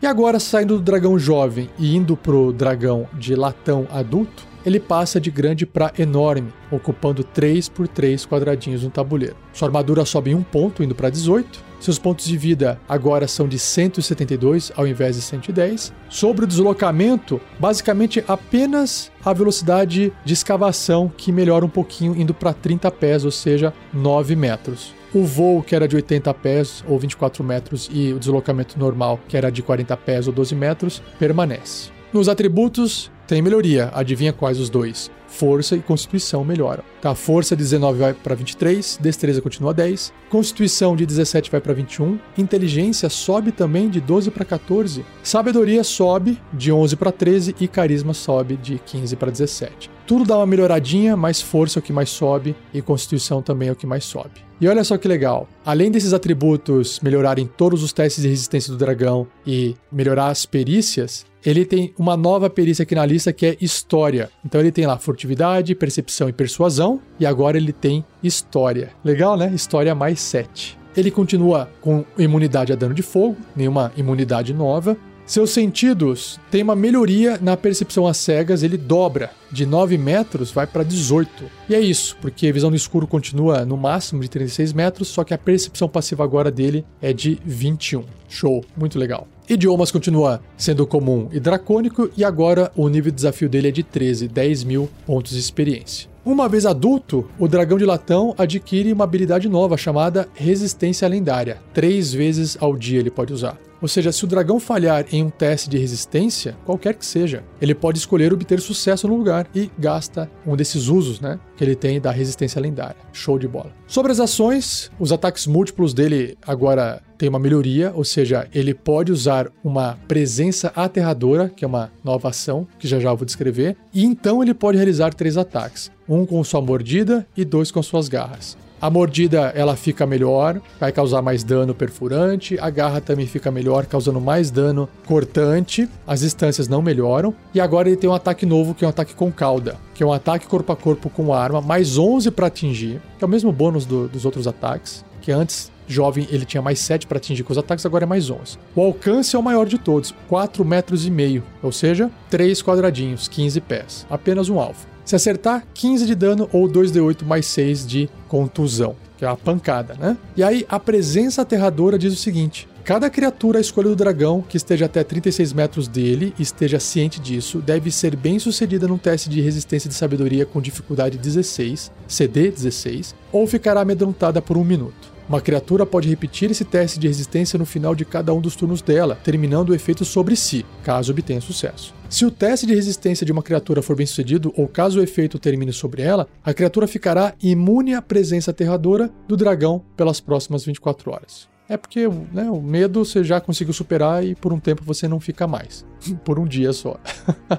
E 0.05 0.07
agora, 0.07 0.39
saindo 0.39 0.75
do 0.75 0.83
dragão 0.83 1.17
jovem 1.17 1.67
e 1.79 1.95
indo 1.95 2.15
pro 2.15 2.53
dragão 2.53 3.09
de 3.11 3.33
latão 3.33 3.87
adulto, 3.89 4.45
ele 4.63 4.79
passa 4.79 5.19
de 5.19 5.31
grande 5.31 5.65
para 5.65 5.91
enorme, 5.97 6.53
ocupando 6.69 7.23
3 7.23 7.67
por 7.69 7.87
3 7.87 8.23
quadradinhos 8.23 8.83
no 8.83 8.91
tabuleiro. 8.91 9.35
Sua 9.51 9.67
armadura 9.67 10.05
sobe 10.05 10.29
em 10.29 10.35
um 10.35 10.43
ponto, 10.43 10.83
indo 10.83 10.93
para 10.93 11.09
18. 11.09 11.59
Seus 11.79 11.97
pontos 11.97 12.27
de 12.27 12.37
vida 12.37 12.79
agora 12.87 13.27
são 13.27 13.47
de 13.47 13.57
172 13.57 14.71
ao 14.75 14.87
invés 14.87 15.15
de 15.15 15.23
110. 15.23 15.91
Sobre 16.07 16.45
o 16.45 16.47
deslocamento, 16.47 17.41
basicamente 17.59 18.23
apenas 18.27 19.11
a 19.25 19.33
velocidade 19.33 20.13
de 20.23 20.33
escavação 20.33 21.11
que 21.17 21.31
melhora 21.31 21.65
um 21.65 21.69
pouquinho, 21.69 22.15
indo 22.15 22.31
para 22.31 22.53
30 22.53 22.91
pés, 22.91 23.25
ou 23.25 23.31
seja, 23.31 23.73
9 23.91 24.35
metros. 24.35 24.93
O 25.15 25.23
voo, 25.23 25.63
que 25.63 25.73
era 25.73 25.87
de 25.87 25.95
80 25.95 26.33
pés 26.33 26.83
ou 26.85 26.99
24 26.99 27.41
metros, 27.41 27.89
e 27.89 28.11
o 28.11 28.19
deslocamento 28.19 28.77
normal, 28.77 29.17
que 29.29 29.37
era 29.37 29.49
de 29.49 29.63
40 29.63 29.95
pés 29.95 30.27
ou 30.27 30.33
12 30.33 30.53
metros, 30.53 31.01
permanece. 31.17 31.89
Nos 32.11 32.27
atributos, 32.27 33.09
tem 33.25 33.41
melhoria. 33.41 33.89
Adivinha 33.93 34.33
quais 34.33 34.59
os 34.59 34.69
dois? 34.69 35.09
Força 35.25 35.77
e 35.77 35.79
Constituição 35.79 36.43
melhoram. 36.43 36.83
Tá, 37.01 37.15
força 37.15 37.55
de 37.55 37.63
19 37.63 37.97
vai 37.97 38.13
para 38.13 38.35
23, 38.35 38.99
destreza 39.01 39.41
continua 39.41 39.73
10, 39.73 40.11
Constituição 40.29 40.97
de 40.97 41.05
17 41.05 41.49
vai 41.49 41.61
para 41.61 41.73
21, 41.73 42.19
inteligência 42.37 43.07
sobe 43.07 43.53
também 43.53 43.89
de 43.89 44.01
12 44.01 44.31
para 44.31 44.43
14, 44.43 45.05
sabedoria 45.23 45.85
sobe 45.85 46.37
de 46.51 46.73
11 46.73 46.97
para 46.97 47.13
13 47.13 47.55
e 47.57 47.69
carisma 47.69 48.13
sobe 48.13 48.57
de 48.57 48.79
15 48.79 49.15
para 49.15 49.31
17. 49.31 49.94
Tudo 50.07 50.23
dá 50.23 50.37
uma 50.37 50.45
melhoradinha, 50.45 51.17
mas 51.17 51.41
força 51.41 51.79
é 51.79 51.81
o 51.81 51.83
que 51.83 51.91
mais 51.91 52.09
sobe 52.09 52.55
e 52.71 52.81
constituição 52.81 53.41
também 53.41 53.69
é 53.69 53.71
o 53.71 53.75
que 53.75 53.87
mais 53.87 54.03
sobe. 54.03 54.45
E 54.61 54.67
olha 54.67 54.83
só 54.83 54.97
que 54.97 55.07
legal, 55.07 55.49
além 55.65 55.89
desses 55.89 56.13
atributos 56.13 56.99
melhorarem 57.01 57.45
todos 57.45 57.81
os 57.83 57.91
testes 57.91 58.21
de 58.21 58.29
resistência 58.29 58.71
do 58.71 58.77
dragão 58.77 59.27
e 59.45 59.75
melhorar 59.91 60.27
as 60.27 60.45
perícias, 60.45 61.25
ele 61.43 61.65
tem 61.65 61.93
uma 61.97 62.15
nova 62.15 62.49
perícia 62.49 62.83
aqui 62.83 62.95
na 62.95 63.05
lista 63.05 63.33
que 63.33 63.45
é 63.47 63.57
História. 63.59 64.29
Então 64.45 64.61
ele 64.61 64.71
tem 64.71 64.85
lá 64.85 64.97
Furtividade, 64.97 65.75
Percepção 65.75 66.29
e 66.29 66.33
Persuasão, 66.33 67.01
e 67.19 67.25
agora 67.25 67.57
ele 67.57 67.73
tem 67.73 68.05
História. 68.23 68.91
Legal, 69.03 69.35
né? 69.35 69.51
História 69.53 69.93
mais 69.93 70.19
7. 70.19 70.77
Ele 70.95 71.11
continua 71.11 71.69
com 71.81 72.05
imunidade 72.17 72.71
a 72.71 72.75
dano 72.75 72.93
de 72.93 73.01
fogo, 73.01 73.35
nenhuma 73.55 73.91
imunidade 73.97 74.53
nova, 74.53 74.95
seus 75.25 75.49
sentidos 75.49 76.39
têm 76.51 76.61
uma 76.61 76.75
melhoria 76.75 77.39
na 77.41 77.57
percepção 77.57 78.05
às 78.05 78.17
cegas, 78.17 78.61
ele 78.61 78.77
dobra 78.77 79.31
de 79.51 79.65
9 79.65 79.97
metros, 79.97 80.51
vai 80.51 80.67
para 80.67 80.83
18. 80.83 81.45
E 81.67 81.73
é 81.73 81.79
isso, 81.79 82.15
porque 82.21 82.47
a 82.47 82.51
visão 82.51 82.69
no 82.69 82.75
escuro 82.75 83.07
continua 83.07 83.65
no 83.65 83.75
máximo 83.75 84.21
de 84.21 84.29
36 84.29 84.71
metros, 84.73 85.07
só 85.07 85.23
que 85.23 85.33
a 85.33 85.37
percepção 85.37 85.89
passiva 85.89 86.23
agora 86.23 86.51
dele 86.51 86.85
é 87.01 87.11
de 87.11 87.39
21. 87.43 88.03
Show, 88.29 88.63
muito 88.77 88.99
legal. 88.99 89.27
Idiomas 89.49 89.91
continua 89.91 90.41
sendo 90.57 90.85
comum 90.85 91.27
e 91.31 91.39
dracônico, 91.39 92.09
e 92.15 92.23
agora 92.23 92.71
o 92.75 92.87
nível 92.87 93.11
de 93.11 93.15
desafio 93.15 93.49
dele 93.49 93.69
é 93.69 93.71
de 93.71 93.81
13, 93.81 94.27
10 94.27 94.63
mil 94.63 94.89
pontos 95.07 95.33
de 95.33 95.39
experiência. 95.39 96.07
Uma 96.23 96.49
vez 96.49 96.65
adulto, 96.65 97.27
o 97.37 97.47
dragão 97.47 97.77
de 97.77 97.85
latão 97.85 98.33
adquire 98.37 98.91
uma 98.91 99.03
habilidade 99.03 99.47
nova 99.47 99.77
chamada 99.77 100.27
Resistência 100.33 101.07
Lendária. 101.07 101.59
Três 101.73 102.11
vezes 102.11 102.57
ao 102.59 102.75
dia 102.75 102.99
ele 102.99 103.11
pode 103.11 103.31
usar. 103.31 103.59
Ou 103.85 103.87
seja, 103.87 104.11
se 104.11 104.23
o 104.23 104.27
dragão 104.27 104.59
falhar 104.59 105.05
em 105.11 105.21
um 105.21 105.29
teste 105.29 105.69
de 105.69 105.77
resistência, 105.77 106.57
qualquer 106.65 106.95
que 106.95 107.05
seja, 107.05 107.43
ele 107.61 107.75
pode 107.75 107.99
escolher 107.99 108.33
obter 108.33 108.59
sucesso 108.59 109.07
no 109.07 109.15
lugar 109.15 109.47
e 109.53 109.69
gasta 109.77 110.27
um 110.43 110.55
desses 110.55 110.87
usos, 110.87 111.21
né? 111.21 111.39
Que 111.55 111.63
ele 111.63 111.75
tem 111.75 112.01
da 112.01 112.09
resistência 112.09 112.59
lendária. 112.59 112.95
Show 113.13 113.37
de 113.37 113.47
bola. 113.47 113.71
Sobre 113.85 114.11
as 114.11 114.19
ações, 114.19 114.89
os 114.99 115.11
ataques 115.11 115.45
múltiplos 115.45 115.93
dele 115.93 116.35
agora 116.47 116.99
tem 117.15 117.29
uma 117.29 117.37
melhoria, 117.37 117.91
ou 117.93 118.03
seja, 118.03 118.47
ele 118.51 118.73
pode 118.73 119.11
usar 119.11 119.51
uma 119.63 119.99
presença 120.07 120.73
aterradora, 120.75 121.47
que 121.47 121.63
é 121.63 121.67
uma 121.67 121.91
nova 122.03 122.29
ação, 122.29 122.67
que 122.79 122.87
já 122.87 122.99
já 122.99 123.13
vou 123.13 123.23
descrever, 123.23 123.77
e 123.93 124.03
então 124.03 124.41
ele 124.41 124.55
pode 124.55 124.77
realizar 124.77 125.13
três 125.13 125.37
ataques: 125.37 125.91
um 126.09 126.25
com 126.25 126.43
sua 126.43 126.59
mordida 126.59 127.23
e 127.37 127.45
dois 127.45 127.69
com 127.69 127.83
suas 127.83 128.09
garras. 128.09 128.57
A 128.85 128.89
mordida 128.91 129.51
ela 129.55 129.75
fica 129.75 130.05
melhor, 130.05 130.61
vai 130.79 130.91
causar 130.91 131.19
mais 131.19 131.43
dano 131.43 131.73
perfurante. 131.73 132.55
A 132.59 132.69
garra 132.69 133.01
também 133.01 133.25
fica 133.25 133.49
melhor, 133.49 133.87
causando 133.87 134.21
mais 134.21 134.51
dano 134.51 134.87
cortante. 135.07 135.89
As 136.05 136.19
distâncias 136.19 136.67
não 136.67 136.83
melhoram. 136.83 137.33
E 137.51 137.59
agora 137.59 137.89
ele 137.89 137.97
tem 137.97 138.07
um 138.07 138.13
ataque 138.13 138.45
novo, 138.45 138.75
que 138.75 138.85
é 138.85 138.87
um 138.87 138.91
ataque 138.91 139.15
com 139.15 139.31
cauda, 139.31 139.75
que 139.95 140.03
é 140.03 140.05
um 140.05 140.13
ataque 140.13 140.45
corpo 140.45 140.71
a 140.71 140.75
corpo 140.75 141.09
com 141.09 141.33
arma, 141.33 141.61
mais 141.61 141.97
11 141.97 142.29
para 142.29 142.45
atingir, 142.45 143.01
que 143.17 143.23
é 143.23 143.27
o 143.27 143.29
mesmo 143.29 143.51
bônus 143.51 143.87
do, 143.87 144.07
dos 144.07 144.23
outros 144.23 144.45
ataques, 144.45 145.03
que 145.19 145.31
antes 145.31 145.71
jovem 145.87 146.27
ele 146.29 146.45
tinha 146.45 146.61
mais 146.61 146.77
7 146.77 147.07
para 147.07 147.17
atingir 147.17 147.41
com 147.41 147.53
os 147.53 147.57
ataques, 147.57 147.87
agora 147.87 148.03
é 148.03 148.07
mais 148.07 148.29
11. 148.29 148.59
O 148.75 148.81
alcance 148.83 149.35
é 149.35 149.39
o 149.39 149.41
maior 149.41 149.65
de 149.65 149.79
todos, 149.79 150.13
4 150.27 150.63
metros 150.63 151.07
e 151.07 151.09
meio, 151.09 151.43
ou 151.63 151.71
seja, 151.71 152.11
3 152.29 152.61
quadradinhos, 152.61 153.27
15 153.27 153.61
pés. 153.61 154.05
Apenas 154.11 154.47
um 154.47 154.59
alvo. 154.59 154.93
Se 155.05 155.15
acertar, 155.15 155.63
15 155.73 156.07
de 156.07 156.15
dano 156.15 156.49
ou 156.51 156.67
2d8 156.67 157.23
mais 157.23 157.45
6 157.45 157.85
de 157.85 158.09
contusão, 158.27 158.95
que 159.17 159.23
é 159.23 159.27
uma 159.27 159.37
pancada, 159.37 159.93
né? 159.93 160.17
E 160.35 160.43
aí 160.43 160.65
a 160.67 160.79
presença 160.79 161.43
aterradora 161.43 161.97
diz 161.97 162.11
o 162.11 162.17
seguinte: 162.17 162.67
Cada 162.83 163.09
criatura 163.09 163.59
à 163.59 163.61
escolha 163.61 163.89
do 163.89 163.95
dragão 163.95 164.43
que 164.47 164.57
esteja 164.57 164.85
até 164.85 165.03
36 165.03 165.53
metros 165.53 165.87
dele 165.87 166.33
e 166.39 166.41
esteja 166.41 166.79
ciente 166.79 167.19
disso 167.19 167.59
deve 167.59 167.91
ser 167.91 168.15
bem 168.15 168.39
sucedida 168.39 168.87
num 168.87 168.97
teste 168.97 169.29
de 169.29 169.41
resistência 169.41 169.87
de 169.87 169.95
sabedoria 169.95 170.45
com 170.45 170.59
dificuldade 170.59 171.17
16, 171.17 171.91
CD 172.07 172.49
16, 172.49 173.15
ou 173.31 173.45
ficará 173.45 173.81
amedrontada 173.81 174.41
por 174.41 174.57
um 174.57 174.63
minuto. 174.63 175.14
Uma 175.27 175.41
criatura 175.41 175.87
pode 175.87 176.07
repetir 176.07 176.51
esse 176.51 176.63
teste 176.63 176.99
de 176.99 177.07
resistência 177.07 177.57
no 177.57 177.65
final 177.65 177.95
de 177.95 178.05
cada 178.05 178.31
um 178.31 178.39
dos 178.39 178.55
turnos 178.55 178.81
dela, 178.81 179.17
terminando 179.23 179.69
o 179.69 179.75
efeito 179.75 180.05
sobre 180.05 180.35
si, 180.35 180.63
caso 180.83 181.11
obtenha 181.11 181.41
sucesso. 181.41 181.95
Se 182.07 182.25
o 182.25 182.31
teste 182.31 182.67
de 182.67 182.75
resistência 182.75 183.25
de 183.25 183.31
uma 183.31 183.41
criatura 183.41 183.81
for 183.81 183.95
bem 183.95 184.05
sucedido, 184.05 184.53
ou 184.55 184.67
caso 184.67 184.99
o 184.99 185.03
efeito 185.03 185.39
termine 185.39 185.73
sobre 185.73 186.03
ela, 186.03 186.27
a 186.43 186.53
criatura 186.53 186.87
ficará 186.87 187.33
imune 187.41 187.95
à 187.95 188.01
presença 188.03 188.51
aterradora 188.51 189.11
do 189.27 189.35
dragão 189.35 189.83
pelas 189.97 190.19
próximas 190.19 190.63
24 190.63 191.11
horas. 191.11 191.47
É 191.67 191.75
porque 191.75 192.07
né, 192.31 192.43
o 192.43 192.61
medo 192.61 193.03
você 193.03 193.23
já 193.23 193.41
conseguiu 193.41 193.73
superar 193.73 194.23
e 194.23 194.35
por 194.35 194.53
um 194.53 194.59
tempo 194.59 194.83
você 194.83 195.07
não 195.07 195.19
fica 195.19 195.47
mais. 195.47 195.83
por 196.23 196.37
um 196.37 196.45
dia 196.45 196.71
só. 196.71 196.99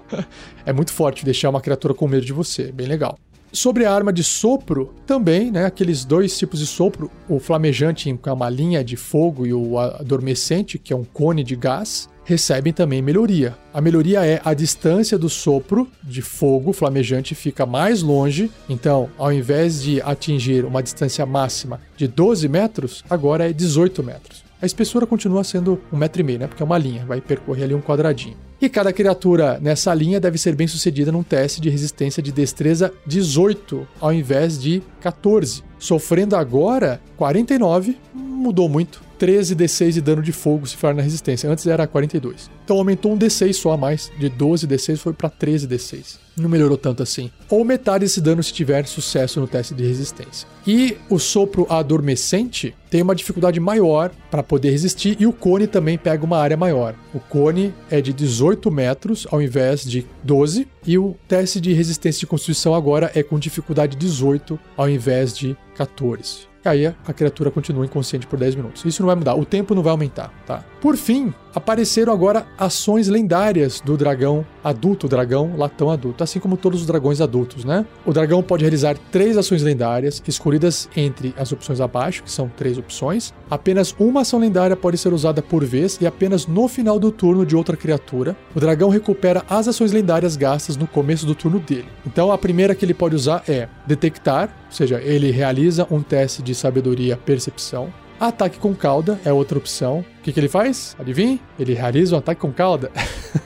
é 0.65 0.73
muito 0.73 0.93
forte 0.93 1.25
deixar 1.25 1.51
uma 1.51 1.61
criatura 1.61 1.93
com 1.93 2.07
medo 2.07 2.25
de 2.25 2.33
você, 2.33 2.71
bem 2.71 2.87
legal. 2.87 3.19
Sobre 3.53 3.85
a 3.85 3.93
arma 3.93 4.13
de 4.13 4.23
sopro, 4.23 4.95
também, 5.07 5.51
né? 5.51 5.65
Aqueles 5.65 6.05
dois 6.05 6.37
tipos 6.37 6.61
de 6.61 6.67
sopro, 6.67 7.11
o 7.29 7.39
flamejante 7.39 8.13
com 8.21 8.33
uma 8.33 8.51
linha 8.51 8.85
de 8.85 8.97
fogo 8.97 9.47
e 9.47 9.55
o 9.55 9.79
adormecente, 9.79 10.79
que 10.79 10.93
é 10.93 10.97
um 10.97 11.05
cone 11.05 11.43
de 11.43 11.57
gás, 11.57 12.09
recebem 12.25 12.73
também 12.73 13.01
melhoria. 13.01 13.57
A 13.73 13.81
melhoria 13.81 14.27
é 14.27 14.41
a 14.45 14.53
distância 14.53 15.17
do 15.17 15.29
sopro 15.29 15.89
de 16.03 16.21
fogo 16.21 16.73
flamejante 16.73 17.35
fica 17.35 17.65
mais 17.65 18.03
longe, 18.03 18.51
então, 18.69 19.09
ao 19.17 19.33
invés 19.33 19.81
de 19.81 20.03
atingir 20.03 20.65
uma 20.65 20.83
distância 20.83 21.25
máxima 21.25 21.81
de 21.97 22.09
12 22.09 22.49
metros, 22.49 23.05
agora 23.09 23.49
é 23.49 23.53
18 23.53 24.03
metros. 24.03 24.46
A 24.61 24.67
espessura 24.67 25.07
continua 25.07 25.45
sendo 25.45 25.81
um 25.93 25.97
metro 25.97 26.21
e 26.21 26.25
meio, 26.25 26.39
né? 26.39 26.47
Porque 26.47 26.63
é 26.63 26.67
uma 26.67 26.79
linha, 26.79 27.05
vai 27.05 27.21
percorrer 27.21 27.65
ali 27.65 27.75
um 27.75 27.81
quadradinho. 27.81 28.37
E 28.61 28.71
cada 28.71 28.91
criatura 28.91 29.59
nessa 29.61 29.93
linha 29.93 30.19
deve 30.19 30.39
ser 30.39 30.55
bem 30.55 30.67
sucedida 30.67 31.13
num 31.13 31.23
teste 31.23 31.61
de 31.61 31.69
resistência 31.69 32.23
de 32.23 32.33
destreza 32.33 32.93
18 33.07 33.87
ao 34.01 34.13
invés 34.13 34.59
de 34.59 34.83
14. 35.01 35.63
Sofrendo 35.79 36.35
agora 36.35 37.01
49, 37.19 37.99
mudou 38.15 38.67
muito. 38.69 39.05
13 39.19 39.55
D6 39.57 39.93
de 39.93 40.01
dano 40.01 40.23
de 40.23 40.33
fogo 40.33 40.67
se 40.67 40.77
for 40.77 40.95
na 40.95 41.03
resistência. 41.03 41.51
Antes 41.51 41.67
era 41.67 41.87
42. 41.87 42.51
Então 42.65 42.79
aumentou 42.79 43.13
um 43.13 43.19
D6 43.19 43.53
só 43.55 43.73
a 43.73 43.77
mais. 43.77 44.11
De 44.19 44.29
12 44.29 44.67
D6 44.67 44.97
foi 44.97 45.13
para 45.13 45.29
13 45.29 45.69
D6. 45.69 46.26
Não 46.37 46.49
melhorou 46.49 46.77
tanto 46.77 47.03
assim. 47.03 47.31
Ou 47.49 47.65
metade 47.65 48.05
desse 48.05 48.21
dano 48.21 48.43
se 48.43 48.53
tiver 48.53 48.87
sucesso 48.87 49.41
no 49.41 49.49
teste 49.49 49.75
de 49.75 49.87
resistência. 49.87 50.47
E 50.67 50.97
o 51.09 51.19
sopro 51.19 51.67
adormecente 51.71 52.75
tem 52.91 53.01
uma 53.01 53.15
dificuldade 53.15 53.59
maior 53.59 54.11
para 54.31 54.43
poder 54.43 54.71
resistir. 54.71 55.17
E 55.19 55.27
o 55.27 55.33
cone 55.33 55.67
também 55.67 55.97
pega 55.97 56.25
uma 56.25 56.39
área 56.39 56.57
maior. 56.57 56.95
O 57.15 57.21
cone 57.21 57.73
é 57.91 58.03
de 58.03 58.13
18 58.13 58.71
metros 58.71 59.27
ao 59.31 59.41
invés 59.41 59.83
de 59.83 60.07
12. 60.23 60.69
E 60.87 60.99
o 60.99 61.17
teste 61.27 61.61
de 61.61 61.73
resistência 61.73 62.21
de 62.21 62.27
constituição 62.27 62.75
agora 62.75 63.11
é 63.15 63.23
com 63.23 63.39
dificuldade 63.39 63.97
18 63.97 64.59
ao 64.77 64.89
invés 64.89 65.37
de 65.37 65.57
14 65.75 66.57
aí 66.69 66.87
a 66.87 67.13
criatura 67.13 67.51
continua 67.51 67.85
inconsciente 67.85 68.27
por 68.27 68.39
10 68.39 68.57
minutos. 68.57 68.85
Isso 68.85 69.03
não 69.03 69.07
vai 69.07 69.17
mudar, 69.17 69.35
o 69.35 69.45
tempo 69.45 69.75
não 69.75 69.83
vai 69.83 69.93
aumentar, 69.93 70.33
tá? 70.47 70.65
Por 70.81 70.97
fim, 70.97 71.33
apareceram 71.57 72.13
agora 72.13 72.47
ações 72.59 73.09
lendárias 73.09 73.81
do 73.81 73.97
dragão 73.97 74.45
adulto, 74.63 75.09
dragão 75.09 75.57
latão 75.57 75.91
adulto, 75.91 76.23
assim 76.23 76.39
como 76.39 76.55
todos 76.55 76.83
os 76.83 76.87
dragões 76.87 77.19
adultos, 77.23 77.65
né? 77.65 77.87
O 78.05 78.13
dragão 78.13 78.43
pode 78.43 78.63
realizar 78.63 78.99
três 79.11 79.39
ações 79.39 79.63
lendárias, 79.63 80.23
escolhidas 80.29 80.87
entre 80.95 81.35
as 81.39 81.53
opções 81.53 81.81
abaixo, 81.81 82.23
que 82.23 82.31
são 82.31 82.51
três 82.55 82.77
opções. 82.77 83.33
Apenas 83.51 83.95
uma 83.99 84.21
ação 84.21 84.39
lendária 84.39 84.77
pode 84.77 84.99
ser 84.99 85.15
usada 85.15 85.41
por 85.41 85.65
vez 85.65 85.97
e 85.99 86.07
apenas 86.07 86.47
no 86.47 86.69
final 86.69 86.99
do 86.99 87.11
turno 87.11 87.47
de 87.47 87.57
outra 87.57 87.75
criatura. 87.75 88.37
O 88.55 88.61
dragão 88.61 88.91
recupera 88.91 89.43
as 89.49 89.67
ações 89.67 89.93
lendárias 89.93 90.37
gastas 90.37 90.77
no 90.77 90.87
começo 90.87 91.25
do 91.25 91.35
turno 91.35 91.59
dele. 91.59 91.89
Então 92.07 92.31
a 92.31 92.37
primeira 92.37 92.75
que 92.75 92.85
ele 92.85 92.93
pode 92.93 93.17
usar 93.17 93.43
é 93.49 93.67
detectar, 93.87 94.55
ou 94.67 94.73
seja, 94.73 95.01
ele 95.01 95.31
realiza 95.31 95.87
um 95.91 96.03
teste 96.03 96.43
de 96.43 96.55
sabedoria 96.55 97.17
percepção. 97.17 97.91
Ataque 98.19 98.59
com 98.59 98.75
cauda 98.75 99.21
é 99.27 99.33
outra 99.33 99.59
opção. 99.59 100.03
Que, 100.27 100.33
que 100.33 100.41
ele 100.41 100.49
faz? 100.49 100.97
Adivinhe? 100.99 101.41
Ele 101.57 101.73
realiza 101.73 102.17
um 102.17 102.19
ataque 102.19 102.41
com 102.41 102.53
cauda. 102.53 102.91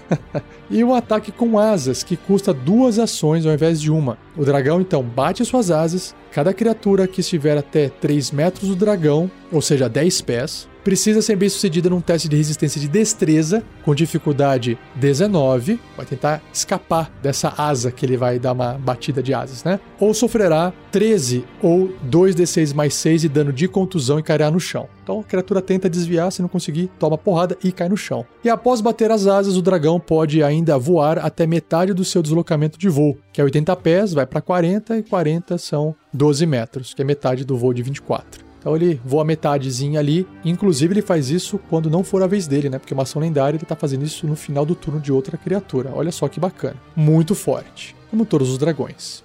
e 0.71 0.83
um 0.83 0.95
ataque 0.95 1.31
com 1.31 1.59
asas, 1.59 2.03
que 2.03 2.17
custa 2.17 2.55
duas 2.55 2.99
ações 2.99 3.45
ao 3.45 3.53
invés 3.53 3.79
de 3.79 3.91
uma. 3.91 4.17
O 4.35 4.47
dragão 4.47 4.81
então 4.81 5.03
bate 5.03 5.45
suas 5.45 5.71
asas. 5.71 6.15
Cada 6.33 6.55
criatura 6.55 7.07
que 7.07 7.21
estiver 7.21 7.59
até 7.59 7.91
3 7.91 8.31
metros 8.31 8.71
do 8.71 8.77
dragão, 8.77 9.31
ou 9.53 9.61
seja, 9.61 9.91
10 9.91 10.23
pés, 10.23 10.71
precisa 10.83 11.21
ser 11.21 11.37
bem 11.37 11.49
sucedida 11.51 11.91
num 11.91 12.01
teste 12.01 12.29
de 12.29 12.37
resistência 12.37 12.81
de 12.81 12.89
destreza 12.89 13.63
com 13.85 13.95
dificuldade 13.95 14.79
19, 14.95 15.79
vai 15.97 16.07
tentar 16.07 16.43
escapar 16.53 17.13
dessa 17.23 17.53
asa 17.59 17.91
que 17.93 18.07
ele 18.07 18.17
vai 18.17 18.39
dar 18.39 18.53
uma 18.53 18.75
batida 18.75 19.23
de 19.23 19.35
asas, 19.35 19.65
né? 19.65 19.79
Ou 19.99 20.15
sofrerá 20.15 20.73
13 20.91 21.45
ou 21.61 21.93
2d6 22.09 22.75
mais 22.75 22.95
6 22.95 23.21
de 23.23 23.29
dano 23.29 23.53
de 23.53 23.69
contusão 23.69 24.19
e 24.19 24.23
cairá 24.23 24.51
no 24.51 24.61
chão. 24.61 24.89
Então 25.11 25.19
a 25.19 25.25
criatura 25.25 25.61
tenta 25.61 25.91
desviar, 25.91 26.31
se 26.31 26.41
não 26.41 26.49
conseguir, 26.49 26.89
toma 26.97 27.19
porrada 27.19 27.59
e 27.65 27.73
cai 27.73 27.89
no 27.89 27.97
chão. 27.97 28.25
E 28.45 28.49
após 28.49 28.81
bater 28.81 29.11
as 29.11 29.27
asas, 29.27 29.57
o 29.57 29.63
dragão 29.63 29.99
pode 29.99 30.41
ainda 30.41 30.79
voar 30.79 31.19
até 31.19 31.49
metade 31.49 31.93
do 31.93 32.05
seu 32.05 32.23
deslocamento 32.23 32.79
de 32.79 32.89
voo, 32.89 33.19
que 33.33 33.41
é 33.41 33.45
80 33.45 33.75
pés, 33.75 34.13
vai 34.13 34.25
para 34.25 34.41
40 34.41 34.99
e 34.99 35.03
40 35.03 35.59
são 35.59 35.97
12 36.15 36.47
metros, 36.47 36.95
que 36.95 37.03
é 37.03 37.05
metade 37.05 37.45
do 37.45 37.57
voo 37.59 37.75
de 37.75 37.83
24. 37.83 38.45
Então 38.61 38.77
ele 38.77 39.01
voa 39.05 39.25
metadezinha 39.25 39.99
ali. 39.99 40.29
Inclusive, 40.45 40.93
ele 40.95 41.03
faz 41.03 41.29
isso 41.29 41.59
quando 41.69 41.91
não 41.91 42.05
for 42.05 42.23
a 42.23 42.29
vez 42.29 42.47
dele, 42.47 42.71
né? 42.71 42.79
Porque 42.79 42.95
uma 42.95 43.03
ação 43.03 43.21
lendária 43.21 43.57
ele 43.57 43.67
tá 43.67 43.75
fazendo 43.75 44.05
isso 44.05 44.29
no 44.29 44.37
final 44.37 44.65
do 44.65 44.77
turno 44.77 45.01
de 45.01 45.11
outra 45.11 45.37
criatura. 45.37 45.91
Olha 45.93 46.13
só 46.13 46.29
que 46.29 46.39
bacana. 46.39 46.77
Muito 46.95 47.35
forte. 47.35 47.97
Como 48.11 48.25
todos 48.25 48.49
os 48.49 48.59
dragões. 48.59 49.25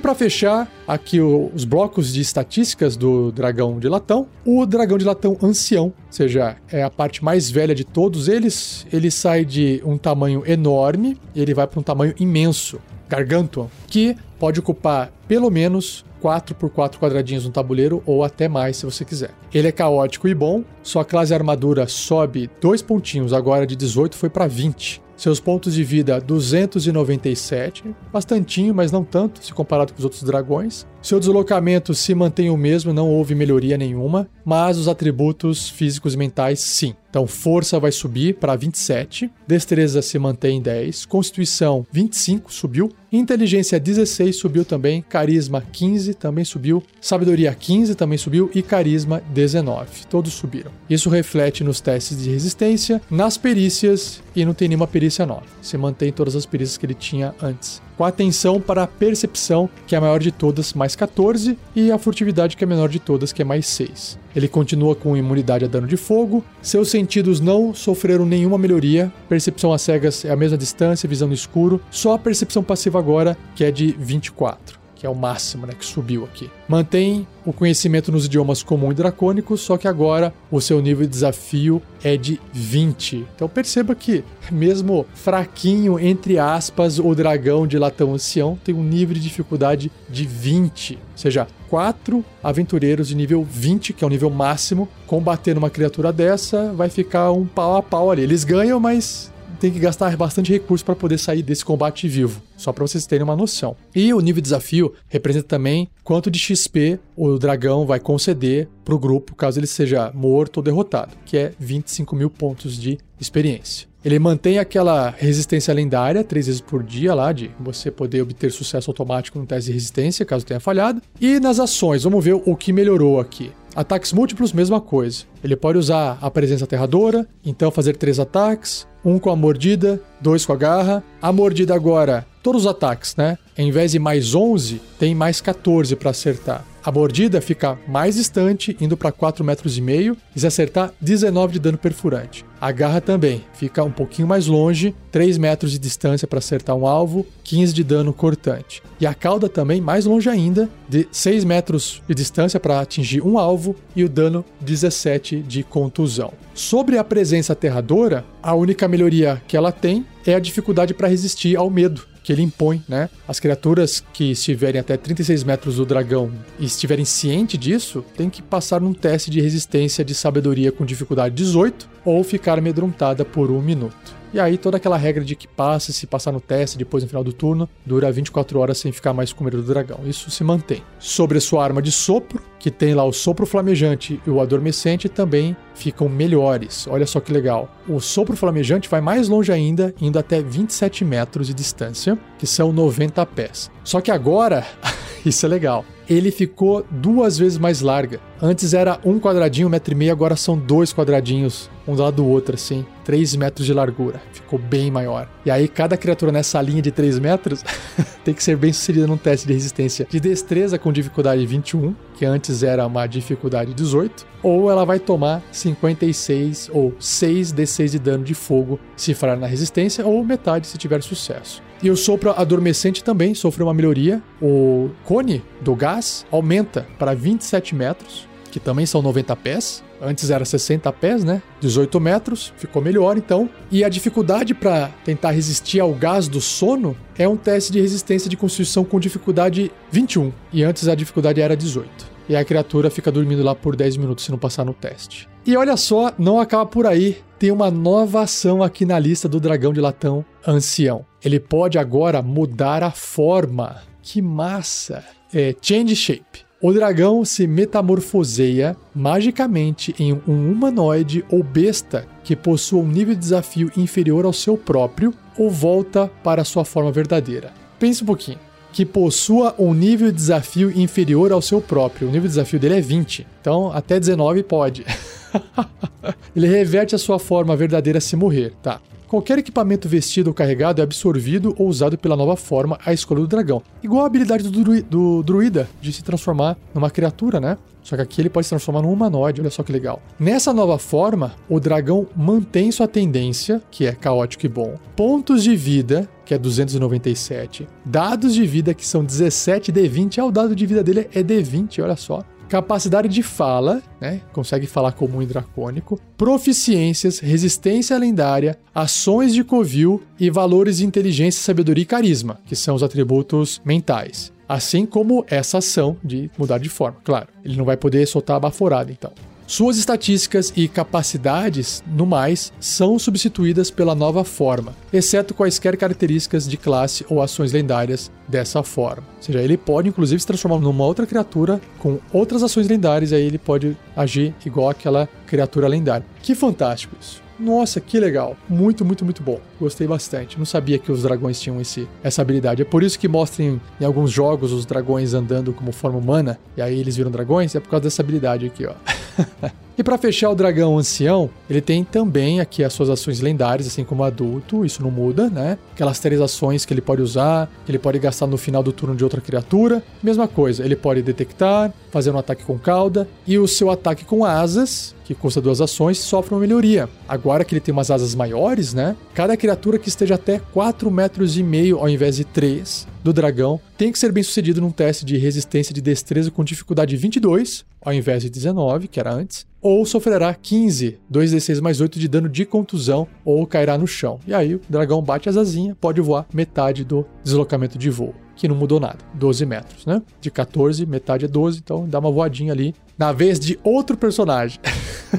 E 0.00 0.02
para 0.02 0.14
fechar 0.14 0.66
aqui 0.88 1.20
os 1.20 1.66
blocos 1.66 2.14
de 2.14 2.22
estatísticas 2.22 2.96
do 2.96 3.30
dragão 3.30 3.78
de 3.78 3.86
latão, 3.86 4.26
o 4.46 4.64
dragão 4.64 4.96
de 4.96 5.04
latão 5.04 5.36
ancião, 5.42 5.84
ou 5.88 5.94
seja, 6.08 6.56
é 6.72 6.82
a 6.82 6.88
parte 6.88 7.22
mais 7.22 7.50
velha 7.50 7.74
de 7.74 7.84
todos 7.84 8.26
eles, 8.26 8.86
ele 8.90 9.10
sai 9.10 9.44
de 9.44 9.82
um 9.84 9.98
tamanho 9.98 10.42
enorme 10.46 11.18
ele 11.36 11.52
vai 11.52 11.66
para 11.66 11.78
um 11.78 11.82
tamanho 11.82 12.14
imenso, 12.18 12.80
gargantuan, 13.10 13.66
que 13.88 14.16
pode 14.38 14.58
ocupar 14.58 15.12
pelo 15.28 15.50
menos 15.50 16.02
4 16.22 16.54
por 16.54 16.70
4 16.70 16.98
quadradinhos 16.98 17.44
no 17.44 17.50
tabuleiro 17.50 18.02
ou 18.06 18.24
até 18.24 18.48
mais 18.48 18.78
se 18.78 18.86
você 18.86 19.04
quiser. 19.04 19.32
Ele 19.52 19.68
é 19.68 19.72
caótico 19.72 20.26
e 20.26 20.34
bom, 20.34 20.64
sua 20.82 21.04
classe 21.04 21.34
armadura 21.34 21.86
sobe 21.86 22.48
dois 22.58 22.80
pontinhos, 22.80 23.34
agora 23.34 23.66
de 23.66 23.76
18 23.76 24.16
foi 24.16 24.30
para 24.30 24.46
20. 24.46 25.02
Seus 25.20 25.38
pontos 25.38 25.74
de 25.74 25.84
vida 25.84 26.18
297, 26.18 27.94
bastantinho, 28.10 28.74
mas 28.74 28.90
não 28.90 29.04
tanto 29.04 29.44
se 29.44 29.52
comparado 29.52 29.92
com 29.92 29.98
os 29.98 30.04
outros 30.04 30.22
dragões. 30.22 30.86
Seu 31.02 31.18
deslocamento 31.18 31.94
se 31.94 32.14
mantém 32.14 32.50
o 32.50 32.56
mesmo, 32.58 32.92
não 32.92 33.08
houve 33.08 33.34
melhoria 33.34 33.78
nenhuma, 33.78 34.28
mas 34.44 34.76
os 34.76 34.86
atributos 34.86 35.68
físicos 35.68 36.12
e 36.12 36.16
mentais 36.16 36.60
sim. 36.60 36.94
Então, 37.08 37.26
força 37.26 37.80
vai 37.80 37.90
subir 37.90 38.36
para 38.36 38.54
27, 38.54 39.30
destreza 39.46 40.02
se 40.02 40.18
mantém 40.18 40.58
em 40.58 40.62
10, 40.62 41.06
constituição 41.06 41.84
25 41.90 42.52
subiu, 42.52 42.92
inteligência 43.10 43.80
16 43.80 44.36
subiu 44.36 44.64
também, 44.64 45.02
carisma 45.02 45.60
15 45.60 46.14
também 46.14 46.44
subiu, 46.44 46.82
sabedoria 47.00 47.52
15 47.52 47.94
também 47.96 48.18
subiu 48.18 48.50
e 48.54 48.62
carisma 48.62 49.22
19. 49.32 50.06
Todos 50.08 50.34
subiram. 50.34 50.70
Isso 50.88 51.08
reflete 51.08 51.64
nos 51.64 51.80
testes 51.80 52.22
de 52.22 52.30
resistência, 52.30 53.02
nas 53.10 53.36
perícias 53.36 54.22
e 54.36 54.44
não 54.44 54.54
tem 54.54 54.68
nenhuma 54.68 54.86
perícia 54.86 55.26
nova. 55.26 55.46
Se 55.62 55.76
mantém 55.76 56.12
todas 56.12 56.36
as 56.36 56.46
perícias 56.46 56.76
que 56.76 56.86
ele 56.86 56.94
tinha 56.94 57.34
antes 57.42 57.82
com 58.00 58.04
atenção 58.06 58.58
para 58.58 58.84
a 58.84 58.86
percepção, 58.86 59.68
que 59.86 59.94
é 59.94 59.98
a 59.98 60.00
maior 60.00 60.18
de 60.20 60.32
todas, 60.32 60.72
mais 60.72 60.96
14, 60.96 61.58
e 61.76 61.92
a 61.92 61.98
furtividade, 61.98 62.56
que 62.56 62.64
é 62.64 62.66
a 62.66 62.68
menor 62.68 62.88
de 62.88 62.98
todas, 62.98 63.30
que 63.30 63.42
é 63.42 63.44
mais 63.44 63.66
6. 63.66 64.18
Ele 64.34 64.48
continua 64.48 64.96
com 64.96 65.14
imunidade 65.18 65.66
a 65.66 65.68
dano 65.68 65.86
de 65.86 65.98
fogo, 65.98 66.42
seus 66.62 66.88
sentidos 66.88 67.40
não 67.40 67.74
sofreram 67.74 68.24
nenhuma 68.24 68.56
melhoria, 68.56 69.12
percepção 69.28 69.70
a 69.70 69.76
cegas 69.76 70.24
é 70.24 70.30
a 70.30 70.36
mesma 70.36 70.56
distância, 70.56 71.06
visão 71.06 71.28
no 71.28 71.34
escuro, 71.34 71.78
só 71.90 72.14
a 72.14 72.18
percepção 72.18 72.62
passiva 72.62 72.98
agora, 72.98 73.36
que 73.54 73.64
é 73.64 73.70
de 73.70 73.94
24 73.98 74.79
que 75.00 75.06
é 75.06 75.08
o 75.08 75.14
máximo, 75.14 75.66
né, 75.66 75.72
que 75.72 75.84
subiu 75.84 76.24
aqui. 76.24 76.50
Mantém 76.68 77.26
o 77.46 77.54
conhecimento 77.54 78.12
nos 78.12 78.26
idiomas 78.26 78.62
comum 78.62 78.92
e 78.92 78.94
dracônico, 78.94 79.56
só 79.56 79.78
que 79.78 79.88
agora 79.88 80.30
o 80.50 80.60
seu 80.60 80.78
nível 80.82 81.06
de 81.06 81.10
desafio 81.10 81.80
é 82.04 82.18
de 82.18 82.38
20. 82.52 83.26
Então 83.34 83.48
perceba 83.48 83.94
que, 83.94 84.22
mesmo 84.52 85.06
fraquinho, 85.14 85.98
entre 85.98 86.38
aspas, 86.38 86.98
o 86.98 87.14
dragão 87.14 87.66
de 87.66 87.78
latão 87.78 88.12
ancião 88.12 88.58
tem 88.62 88.74
um 88.74 88.84
nível 88.84 89.14
de 89.14 89.22
dificuldade 89.22 89.90
de 90.06 90.26
20. 90.26 90.96
Ou 90.96 91.00
seja, 91.16 91.48
quatro 91.70 92.22
aventureiros 92.42 93.08
de 93.08 93.14
nível 93.14 93.42
20, 93.42 93.94
que 93.94 94.04
é 94.04 94.06
o 94.06 94.10
nível 94.10 94.28
máximo, 94.28 94.86
combatendo 95.06 95.60
uma 95.60 95.70
criatura 95.70 96.12
dessa, 96.12 96.74
vai 96.74 96.90
ficar 96.90 97.32
um 97.32 97.46
pau 97.46 97.76
a 97.76 97.82
pau 97.82 98.10
ali. 98.10 98.22
Eles 98.22 98.44
ganham, 98.44 98.78
mas 98.78 99.32
tem 99.60 99.70
que 99.70 99.78
gastar 99.78 100.16
bastante 100.16 100.50
recurso 100.50 100.84
para 100.84 100.96
poder 100.96 101.18
sair 101.18 101.42
desse 101.42 101.64
combate 101.64 102.08
vivo, 102.08 102.42
só 102.56 102.72
para 102.72 102.86
vocês 102.86 103.06
terem 103.06 103.22
uma 103.22 103.36
noção. 103.36 103.76
E 103.94 104.12
o 104.14 104.20
nível 104.20 104.40
de 104.40 104.46
desafio 104.46 104.94
representa 105.06 105.46
também 105.46 105.88
quanto 106.02 106.30
de 106.30 106.38
XP 106.38 106.98
o 107.14 107.38
dragão 107.38 107.86
vai 107.86 108.00
conceder 108.00 108.68
para 108.84 108.94
o 108.94 108.98
grupo 108.98 109.34
caso 109.34 109.60
ele 109.60 109.66
seja 109.66 110.10
morto 110.14 110.56
ou 110.56 110.62
derrotado, 110.62 111.14
que 111.26 111.36
é 111.36 111.52
25 111.58 112.16
mil 112.16 112.30
pontos 112.30 112.80
de 112.80 112.98
experiência. 113.20 113.90
Ele 114.02 114.18
mantém 114.18 114.58
aquela 114.58 115.10
resistência 115.10 115.74
lendária, 115.74 116.24
três 116.24 116.46
vezes 116.46 116.60
por 116.62 116.82
dia 116.82 117.14
lá, 117.14 117.32
de 117.32 117.50
você 117.60 117.90
poder 117.90 118.22
obter 118.22 118.50
sucesso 118.50 118.90
automático 118.90 119.38
no 119.38 119.44
teste 119.44 119.66
de 119.66 119.74
resistência, 119.74 120.24
caso 120.24 120.46
tenha 120.46 120.58
falhado. 120.58 121.02
E 121.20 121.38
nas 121.38 121.60
ações, 121.60 122.04
vamos 122.04 122.24
ver 122.24 122.32
o 122.32 122.56
que 122.56 122.72
melhorou 122.72 123.20
aqui. 123.20 123.52
Ataques 123.76 124.12
múltiplos, 124.12 124.54
mesma 124.54 124.80
coisa. 124.80 125.24
Ele 125.44 125.54
pode 125.54 125.78
usar 125.78 126.18
a 126.20 126.30
presença 126.30 126.64
aterradora, 126.64 127.28
então 127.44 127.70
fazer 127.70 127.96
três 127.96 128.18
ataques, 128.18 128.86
um 129.04 129.18
com 129.18 129.30
a 129.30 129.36
mordida, 129.36 130.00
dois 130.20 130.44
com 130.44 130.52
a 130.52 130.56
garra. 130.56 131.02
A 131.20 131.32
mordida 131.32 131.74
agora, 131.74 132.26
todos 132.42 132.62
os 132.62 132.70
ataques, 132.70 133.16
né? 133.16 133.38
Em 133.56 133.70
vez 133.70 133.92
de 133.92 133.98
mais 133.98 134.34
11, 134.34 134.80
tem 134.98 135.14
mais 135.14 135.40
14 135.40 135.94
para 135.96 136.10
acertar. 136.10 136.64
A 136.82 136.90
mordida 136.90 137.42
fica 137.42 137.78
mais 137.86 138.14
distante, 138.14 138.74
indo 138.80 138.96
para 138.96 139.12
4 139.12 139.44
metros 139.44 139.76
e 139.76 139.82
meio, 139.82 140.16
e 140.34 140.40
se 140.40 140.46
acertar 140.46 140.90
19 140.98 141.54
de 141.54 141.58
dano 141.58 141.76
perfurante. 141.76 142.42
A 142.58 142.72
garra 142.72 143.02
também 143.02 143.44
fica 143.52 143.84
um 143.84 143.90
pouquinho 143.90 144.26
mais 144.26 144.46
longe, 144.46 144.94
3 145.12 145.36
metros 145.36 145.72
de 145.72 145.78
distância 145.78 146.26
para 146.26 146.38
acertar 146.38 146.74
um 146.74 146.86
alvo, 146.86 147.26
15 147.44 147.74
de 147.74 147.84
dano 147.84 148.14
cortante. 148.14 148.82
E 148.98 149.06
a 149.06 149.12
cauda 149.12 149.46
também 149.46 149.78
mais 149.78 150.06
longe 150.06 150.30
ainda, 150.30 150.70
de 150.88 151.06
6 151.12 151.44
metros 151.44 152.02
de 152.08 152.14
distância 152.14 152.58
para 152.58 152.80
atingir 152.80 153.20
um 153.20 153.38
alvo 153.38 153.76
e 153.94 154.02
o 154.02 154.08
dano 154.08 154.42
17 154.62 155.40
de 155.42 155.62
contusão. 155.62 156.32
Sobre 156.60 156.98
a 156.98 157.02
presença 157.02 157.54
aterradora, 157.54 158.22
a 158.42 158.54
única 158.54 158.86
melhoria 158.86 159.42
que 159.48 159.56
ela 159.56 159.72
tem 159.72 160.04
é 160.26 160.34
a 160.34 160.38
dificuldade 160.38 160.92
para 160.92 161.08
resistir 161.08 161.56
ao 161.56 161.70
medo 161.70 162.06
que 162.22 162.30
ele 162.30 162.42
impõe, 162.42 162.84
né? 162.86 163.08
As 163.26 163.40
criaturas 163.40 164.04
que 164.12 164.32
estiverem 164.32 164.78
até 164.78 164.94
36 164.94 165.42
metros 165.42 165.76
do 165.76 165.86
dragão 165.86 166.30
e 166.58 166.66
estiverem 166.66 167.06
cientes 167.06 167.58
disso, 167.58 168.04
tem 168.14 168.28
que 168.28 168.42
passar 168.42 168.78
num 168.78 168.92
teste 168.92 169.30
de 169.30 169.40
resistência 169.40 170.04
de 170.04 170.14
sabedoria 170.14 170.70
com 170.70 170.84
dificuldade 170.84 171.34
18 171.34 171.88
ou 172.04 172.22
ficar 172.22 172.58
amedrontada 172.58 173.24
por 173.24 173.50
um 173.50 173.62
minuto. 173.62 174.19
E 174.32 174.38
aí 174.38 174.56
toda 174.56 174.76
aquela 174.76 174.96
regra 174.96 175.24
de 175.24 175.34
que 175.34 175.48
passa, 175.48 175.92
se 175.92 176.06
passar 176.06 176.32
no 176.32 176.40
teste 176.40 176.78
depois 176.78 177.02
no 177.02 177.08
final 177.08 177.24
do 177.24 177.32
turno, 177.32 177.68
dura 177.84 178.12
24 178.12 178.58
horas 178.58 178.78
sem 178.78 178.92
ficar 178.92 179.12
mais 179.12 179.32
com 179.32 179.42
medo 179.42 179.56
do 179.56 179.62
dragão. 179.64 180.00
Isso 180.04 180.30
se 180.30 180.44
mantém. 180.44 180.82
Sobre 180.98 181.38
a 181.38 181.40
sua 181.40 181.64
arma 181.64 181.82
de 181.82 181.90
sopro, 181.90 182.40
que 182.58 182.70
tem 182.70 182.94
lá 182.94 183.04
o 183.04 183.12
sopro 183.12 183.44
flamejante 183.44 184.20
e 184.26 184.30
o 184.30 184.40
adormecente, 184.40 185.08
também 185.08 185.56
ficam 185.74 186.08
melhores. 186.08 186.86
Olha 186.88 187.06
só 187.06 187.18
que 187.18 187.32
legal. 187.32 187.68
O 187.88 188.00
sopro 188.00 188.36
flamejante 188.36 188.88
vai 188.88 189.00
mais 189.00 189.28
longe 189.28 189.50
ainda, 189.50 189.94
indo 190.00 190.18
até 190.18 190.40
27 190.40 191.04
metros 191.04 191.48
de 191.48 191.54
distância, 191.54 192.18
que 192.38 192.46
são 192.46 192.72
90 192.72 193.24
pés. 193.26 193.70
Só 193.82 194.00
que 194.00 194.10
agora, 194.10 194.64
isso 195.26 195.44
é 195.44 195.48
legal 195.48 195.84
ele 196.10 196.32
ficou 196.32 196.84
duas 196.90 197.38
vezes 197.38 197.56
mais 197.56 197.80
larga. 197.80 198.20
Antes 198.42 198.72
era 198.72 198.98
um 199.04 199.20
quadradinho, 199.20 199.66
um 199.66 199.70
metro 199.70 199.92
e 199.92 199.96
meio, 199.96 200.12
agora 200.12 200.34
são 200.34 200.56
dois 200.56 200.94
quadradinhos, 200.94 201.68
um 201.86 201.94
do 201.94 202.02
lado 202.02 202.16
do 202.16 202.26
outro, 202.26 202.54
assim. 202.54 202.86
três 203.04 203.36
metros 203.36 203.66
de 203.66 203.74
largura. 203.74 204.18
Ficou 204.32 204.58
bem 204.58 204.90
maior. 204.90 205.28
E 205.44 205.50
aí, 205.50 205.68
cada 205.68 205.94
criatura 205.94 206.32
nessa 206.32 206.60
linha 206.62 206.80
de 206.80 206.90
3 206.90 207.18
metros 207.18 207.62
tem 208.24 208.32
que 208.32 208.42
ser 208.42 208.56
bem 208.56 208.72
sucedida 208.72 209.06
num 209.06 209.16
teste 209.16 209.46
de 209.46 209.52
resistência 209.52 210.06
de 210.08 210.18
destreza 210.18 210.78
com 210.78 210.90
dificuldade 210.90 211.44
21, 211.44 211.94
que 212.14 212.24
antes 212.24 212.62
era 212.62 212.86
uma 212.86 213.06
dificuldade 213.06 213.74
18, 213.74 214.26
ou 214.42 214.70
ela 214.70 214.86
vai 214.86 214.98
tomar 214.98 215.42
56 215.52 216.70
ou 216.72 216.94
6 216.98 217.52
d6 217.52 217.90
de 217.90 217.98
dano 217.98 218.24
de 218.24 218.32
fogo 218.32 218.80
se 218.96 219.12
falhar 219.12 219.38
na 219.38 219.46
resistência, 219.46 220.06
ou 220.06 220.24
metade 220.24 220.66
se 220.66 220.78
tiver 220.78 221.02
sucesso. 221.02 221.62
E 221.82 221.90
o 221.90 221.96
sopro 221.96 222.30
adormecente 222.30 223.02
também 223.02 223.34
sofreu 223.34 223.66
uma 223.66 223.74
melhoria. 223.74 224.22
O 224.40 224.90
cone 225.04 225.42
do 225.62 225.74
gás 225.74 226.26
aumenta 226.30 226.86
para 226.98 227.14
27 227.14 227.74
metros, 227.74 228.28
que 228.50 228.60
também 228.60 228.86
são 228.86 229.00
90 229.00 229.34
pés. 229.36 229.82
Antes 230.00 230.30
era 230.30 230.44
60 230.44 230.92
pés, 230.92 231.24
né? 231.24 231.42
18 231.60 232.00
metros, 232.00 232.52
ficou 232.56 232.82
melhor 232.82 233.16
então. 233.16 233.48
E 233.70 233.84
a 233.84 233.88
dificuldade 233.88 234.54
para 234.54 234.88
tentar 235.04 235.30
resistir 235.30 235.80
ao 235.80 235.92
gás 235.92 236.26
do 236.26 236.40
sono 236.40 236.96
é 237.18 237.28
um 237.28 237.36
teste 237.36 237.72
de 237.72 237.80
resistência 237.80 238.28
de 238.28 238.36
constituição 238.36 238.84
com 238.84 238.98
dificuldade 238.98 239.70
21. 239.90 240.32
E 240.52 240.62
antes 240.62 240.88
a 240.88 240.94
dificuldade 240.94 241.40
era 241.40 241.56
18. 241.56 241.88
E 242.28 242.36
a 242.36 242.44
criatura 242.44 242.90
fica 242.90 243.10
dormindo 243.10 243.42
lá 243.42 243.54
por 243.54 243.74
10 243.74 243.96
minutos 243.96 244.24
se 244.24 244.30
não 244.30 244.38
passar 244.38 244.64
no 244.64 244.72
teste. 244.72 245.28
E 245.44 245.56
olha 245.56 245.76
só, 245.76 246.12
não 246.18 246.38
acaba 246.38 246.64
por 246.66 246.86
aí. 246.86 247.18
Tem 247.38 247.50
uma 247.50 247.70
nova 247.70 248.22
ação 248.22 248.62
aqui 248.62 248.84
na 248.84 248.98
lista 248.98 249.28
do 249.28 249.40
dragão 249.40 249.72
de 249.72 249.80
latão 249.80 250.24
ancião. 250.46 251.04
Ele 251.24 251.40
pode 251.40 251.78
agora 251.78 252.22
mudar 252.22 252.82
a 252.82 252.90
forma. 252.90 253.82
Que 254.02 254.22
massa! 254.22 255.04
É 255.32 255.54
Change 255.60 255.96
Shape. 255.96 256.49
O 256.62 256.74
dragão 256.74 257.24
se 257.24 257.46
metamorfoseia 257.46 258.76
magicamente 258.94 259.94
em 259.98 260.12
um 260.12 260.52
humanoide 260.52 261.24
ou 261.30 261.42
besta 261.42 262.06
que 262.22 262.36
possua 262.36 262.82
um 262.82 262.86
nível 262.86 263.14
de 263.14 263.20
desafio 263.20 263.72
inferior 263.78 264.26
ao 264.26 264.32
seu 264.32 264.58
próprio 264.58 265.14
ou 265.38 265.50
volta 265.50 266.10
para 266.22 266.44
sua 266.44 266.62
forma 266.62 266.92
verdadeira. 266.92 267.50
Pense 267.78 268.02
um 268.02 268.06
pouquinho. 268.06 268.38
Que 268.72 268.86
possua 268.86 269.54
um 269.58 269.74
nível 269.74 270.10
de 270.10 270.16
desafio 270.16 270.70
inferior 270.70 271.32
ao 271.32 271.42
seu 271.42 271.60
próprio. 271.60 272.08
O 272.08 272.10
nível 272.10 272.28
de 272.28 272.34
desafio 272.34 272.58
dele 272.58 272.76
é 272.76 272.80
20. 272.80 273.26
Então, 273.40 273.72
até 273.72 273.98
19 273.98 274.42
pode. 274.42 274.84
Ele 276.34 276.46
reverte 276.46 276.94
a 276.94 276.98
sua 276.98 277.18
forma 277.18 277.56
verdadeira 277.56 278.00
se 278.00 278.16
morrer, 278.16 278.52
tá? 278.62 278.80
Qualquer 279.10 279.38
equipamento 279.38 279.88
vestido 279.88 280.28
ou 280.28 280.34
carregado 280.34 280.80
é 280.80 280.84
absorvido 280.84 281.52
ou 281.58 281.66
usado 281.66 281.98
pela 281.98 282.14
nova 282.14 282.36
forma 282.36 282.78
à 282.86 282.92
escolha 282.92 283.20
do 283.20 283.26
dragão. 283.26 283.60
Igual 283.82 284.04
a 284.04 284.06
habilidade 284.06 284.44
do, 284.44 284.50
dru 284.52 284.80
do 284.84 285.22
druida 285.24 285.68
de 285.80 285.92
se 285.92 286.04
transformar 286.04 286.56
numa 286.72 286.88
criatura, 286.88 287.40
né? 287.40 287.58
Só 287.82 287.96
que 287.96 288.02
aqui 288.02 288.22
ele 288.22 288.30
pode 288.30 288.46
se 288.46 288.50
transformar 288.50 288.82
num 288.82 288.92
humanoide, 288.92 289.40
olha 289.40 289.50
só 289.50 289.64
que 289.64 289.72
legal. 289.72 290.00
Nessa 290.16 290.52
nova 290.52 290.78
forma, 290.78 291.34
o 291.48 291.58
dragão 291.58 292.06
mantém 292.14 292.70
sua 292.70 292.86
tendência, 292.86 293.60
que 293.68 293.84
é 293.84 293.90
caótico 293.90 294.46
e 294.46 294.48
bom, 294.48 294.76
pontos 294.94 295.42
de 295.42 295.56
vida, 295.56 296.08
que 296.30 296.34
é 296.34 296.38
297, 296.38 297.66
dados 297.84 298.32
de 298.32 298.46
vida, 298.46 298.72
que 298.72 298.86
são 298.86 299.04
17 299.04 299.72
D20, 299.72 300.18
ah, 300.18 300.26
o 300.26 300.30
dado 300.30 300.54
de 300.54 300.64
vida 300.64 300.80
dele 300.80 301.08
é 301.12 301.24
D20, 301.24 301.82
olha 301.82 301.96
só 301.96 302.22
capacidade 302.48 303.06
de 303.06 303.22
fala, 303.22 303.80
né? 304.00 304.20
Consegue 304.32 304.66
falar 304.66 304.90
comum 304.90 305.22
e 305.22 305.26
dracônico, 305.26 306.00
proficiências, 306.16 307.20
resistência 307.20 307.96
lendária, 307.96 308.58
ações 308.74 309.32
de 309.32 309.44
covil 309.44 310.02
e 310.18 310.28
valores 310.30 310.78
de 310.78 310.84
inteligência, 310.86 311.40
sabedoria 311.40 311.82
e 311.82 311.86
carisma, 311.86 312.40
que 312.44 312.56
são 312.56 312.74
os 312.74 312.82
atributos 312.82 313.62
mentais. 313.64 314.32
Assim 314.48 314.84
como 314.84 315.24
essa 315.28 315.58
ação 315.58 315.96
de 316.02 316.28
mudar 316.36 316.58
de 316.58 316.68
forma, 316.68 316.98
claro. 317.04 317.28
Ele 317.44 317.56
não 317.56 317.64
vai 317.64 317.76
poder 317.76 318.04
soltar 318.06 318.36
a 318.36 318.40
baforada, 318.40 318.90
então. 318.90 319.12
Suas 319.50 319.78
estatísticas 319.78 320.52
e 320.54 320.68
capacidades, 320.68 321.82
no 321.84 322.06
mais, 322.06 322.52
são 322.60 322.96
substituídas 323.00 323.68
pela 323.68 323.96
nova 323.96 324.22
forma, 324.22 324.76
exceto 324.92 325.34
quaisquer 325.34 325.76
características 325.76 326.48
de 326.48 326.56
classe 326.56 327.04
ou 327.10 327.20
ações 327.20 327.50
lendárias 327.52 328.12
dessa 328.28 328.62
forma. 328.62 329.02
Ou 329.16 329.22
seja, 329.24 329.42
ele 329.42 329.56
pode 329.56 329.88
inclusive 329.88 330.20
se 330.20 330.26
transformar 330.28 330.60
numa 330.60 330.84
outra 330.84 331.04
criatura 331.04 331.60
com 331.80 331.98
outras 332.12 332.44
ações 332.44 332.68
lendárias 332.68 333.10
e 333.10 333.16
aí 333.16 333.22
ele 333.22 333.38
pode 333.38 333.76
agir 333.96 334.32
igual 334.46 334.68
aquela 334.68 335.08
criatura 335.26 335.66
lendária. 335.66 336.06
Que 336.22 336.36
fantástico 336.36 336.94
isso! 337.00 337.29
Nossa, 337.40 337.80
que 337.80 337.98
legal. 337.98 338.36
Muito, 338.46 338.84
muito, 338.84 339.02
muito 339.02 339.22
bom. 339.22 339.40
Gostei 339.58 339.86
bastante. 339.86 340.38
Não 340.38 340.44
sabia 340.44 340.78
que 340.78 340.92
os 340.92 341.02
dragões 341.02 341.40
tinham 341.40 341.58
esse, 341.60 341.88
essa 342.02 342.20
habilidade. 342.20 342.60
É 342.60 342.64
por 342.66 342.82
isso 342.82 342.98
que 342.98 343.08
mostram 343.08 343.58
em 343.80 343.84
alguns 343.84 344.10
jogos 344.10 344.52
os 344.52 344.66
dragões 344.66 345.14
andando 345.14 345.52
como 345.54 345.72
forma 345.72 345.98
humana. 345.98 346.38
E 346.56 346.60
aí 346.60 346.78
eles 346.78 346.96
viram 346.96 347.10
dragões. 347.10 347.54
É 347.54 347.60
por 347.60 347.70
causa 347.70 347.84
dessa 347.84 348.02
habilidade 348.02 348.44
aqui, 348.44 348.66
ó. 348.66 348.74
E 349.80 349.82
para 349.82 349.96
fechar 349.96 350.28
o 350.28 350.34
dragão 350.34 350.76
ancião, 350.76 351.30
ele 351.48 351.62
tem 351.62 351.82
também 351.82 352.38
aqui 352.38 352.62
as 352.62 352.70
suas 352.70 352.90
ações 352.90 353.22
lendárias, 353.22 353.66
assim 353.66 353.82
como 353.82 354.04
adulto, 354.04 354.62
isso 354.62 354.82
não 354.82 354.90
muda, 354.90 355.30
né? 355.30 355.56
Aquelas 355.72 355.98
três 355.98 356.20
ações 356.20 356.66
que 356.66 356.74
ele 356.74 356.82
pode 356.82 357.00
usar, 357.00 357.50
que 357.64 357.70
ele 357.70 357.78
pode 357.78 357.98
gastar 357.98 358.26
no 358.26 358.36
final 358.36 358.62
do 358.62 358.72
turno 358.72 358.94
de 358.94 359.02
outra 359.02 359.22
criatura. 359.22 359.82
Mesma 360.02 360.28
coisa, 360.28 360.62
ele 360.62 360.76
pode 360.76 361.00
detectar, 361.00 361.72
fazer 361.90 362.10
um 362.10 362.18
ataque 362.18 362.44
com 362.44 362.58
cauda, 362.58 363.08
e 363.26 363.38
o 363.38 363.48
seu 363.48 363.70
ataque 363.70 364.04
com 364.04 364.22
asas, 364.22 364.94
que 365.02 365.14
custa 365.14 365.40
duas 365.40 365.62
ações, 365.62 365.96
sofre 365.96 366.34
uma 366.34 366.40
melhoria. 366.40 366.86
Agora 367.08 367.42
que 367.42 367.54
ele 367.54 367.60
tem 367.60 367.72
umas 367.72 367.90
asas 367.90 368.14
maiores, 368.14 368.74
né? 368.74 368.94
Cada 369.14 369.34
criatura 369.34 369.78
que 369.78 369.88
esteja 369.88 370.16
até 370.16 370.38
4 370.52 370.90
metros 370.90 371.38
e 371.38 371.42
meio 371.42 371.78
ao 371.78 371.88
invés 371.88 372.16
de 372.16 372.24
3 372.26 372.86
do 373.02 373.14
dragão 373.14 373.58
tem 373.78 373.90
que 373.90 373.98
ser 373.98 374.12
bem 374.12 374.22
sucedido 374.22 374.60
num 374.60 374.70
teste 374.70 375.06
de 375.06 375.16
resistência 375.16 375.74
de 375.74 375.80
destreza 375.80 376.30
com 376.30 376.44
dificuldade 376.44 376.96
22, 376.96 377.64
ao 377.80 377.94
invés 377.94 378.22
de 378.22 378.28
19, 378.28 378.86
que 378.86 379.00
era 379.00 379.12
antes, 379.12 379.48
ou 379.60 379.84
sofrerá 379.84 380.34
15, 380.34 380.98
2d6 381.12 381.60
mais 381.60 381.80
8 381.80 381.98
de 381.98 382.08
dano 382.08 382.28
de 382.28 382.44
contusão, 382.44 383.06
ou 383.24 383.46
cairá 383.46 383.76
no 383.76 383.86
chão. 383.86 384.18
E 384.26 384.34
aí 384.34 384.54
o 384.54 384.60
dragão 384.68 385.02
bate 385.02 385.28
as 385.28 385.36
asinhas, 385.36 385.76
pode 385.80 386.00
voar 386.00 386.26
metade 386.32 386.84
do 386.84 387.04
deslocamento 387.22 387.78
de 387.78 387.90
voo, 387.90 388.14
que 388.36 388.48
não 388.48 388.56
mudou 388.56 388.80
nada, 388.80 388.98
12 389.14 389.44
metros, 389.44 389.86
né? 389.86 390.02
De 390.20 390.30
14, 390.30 390.86
metade 390.86 391.24
é 391.24 391.28
12, 391.28 391.58
então 391.58 391.86
dá 391.88 391.98
uma 391.98 392.10
voadinha 392.10 392.52
ali, 392.52 392.74
na 392.96 393.12
vez 393.12 393.38
de 393.38 393.58
outro 393.62 393.96
personagem. 393.96 394.60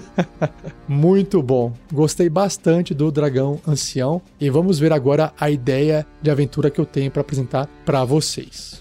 Muito 0.87 1.41
bom. 1.41 1.73
Gostei 1.91 2.29
bastante 2.29 2.93
do 2.93 3.11
dragão 3.11 3.59
ancião 3.67 4.21
e 4.39 4.49
vamos 4.49 4.79
ver 4.79 4.93
agora 4.93 5.33
a 5.39 5.49
ideia 5.49 6.05
de 6.21 6.29
aventura 6.29 6.69
que 6.69 6.79
eu 6.79 6.85
tenho 6.85 7.11
para 7.11 7.21
apresentar 7.21 7.67
para 7.85 8.03
vocês. 8.05 8.80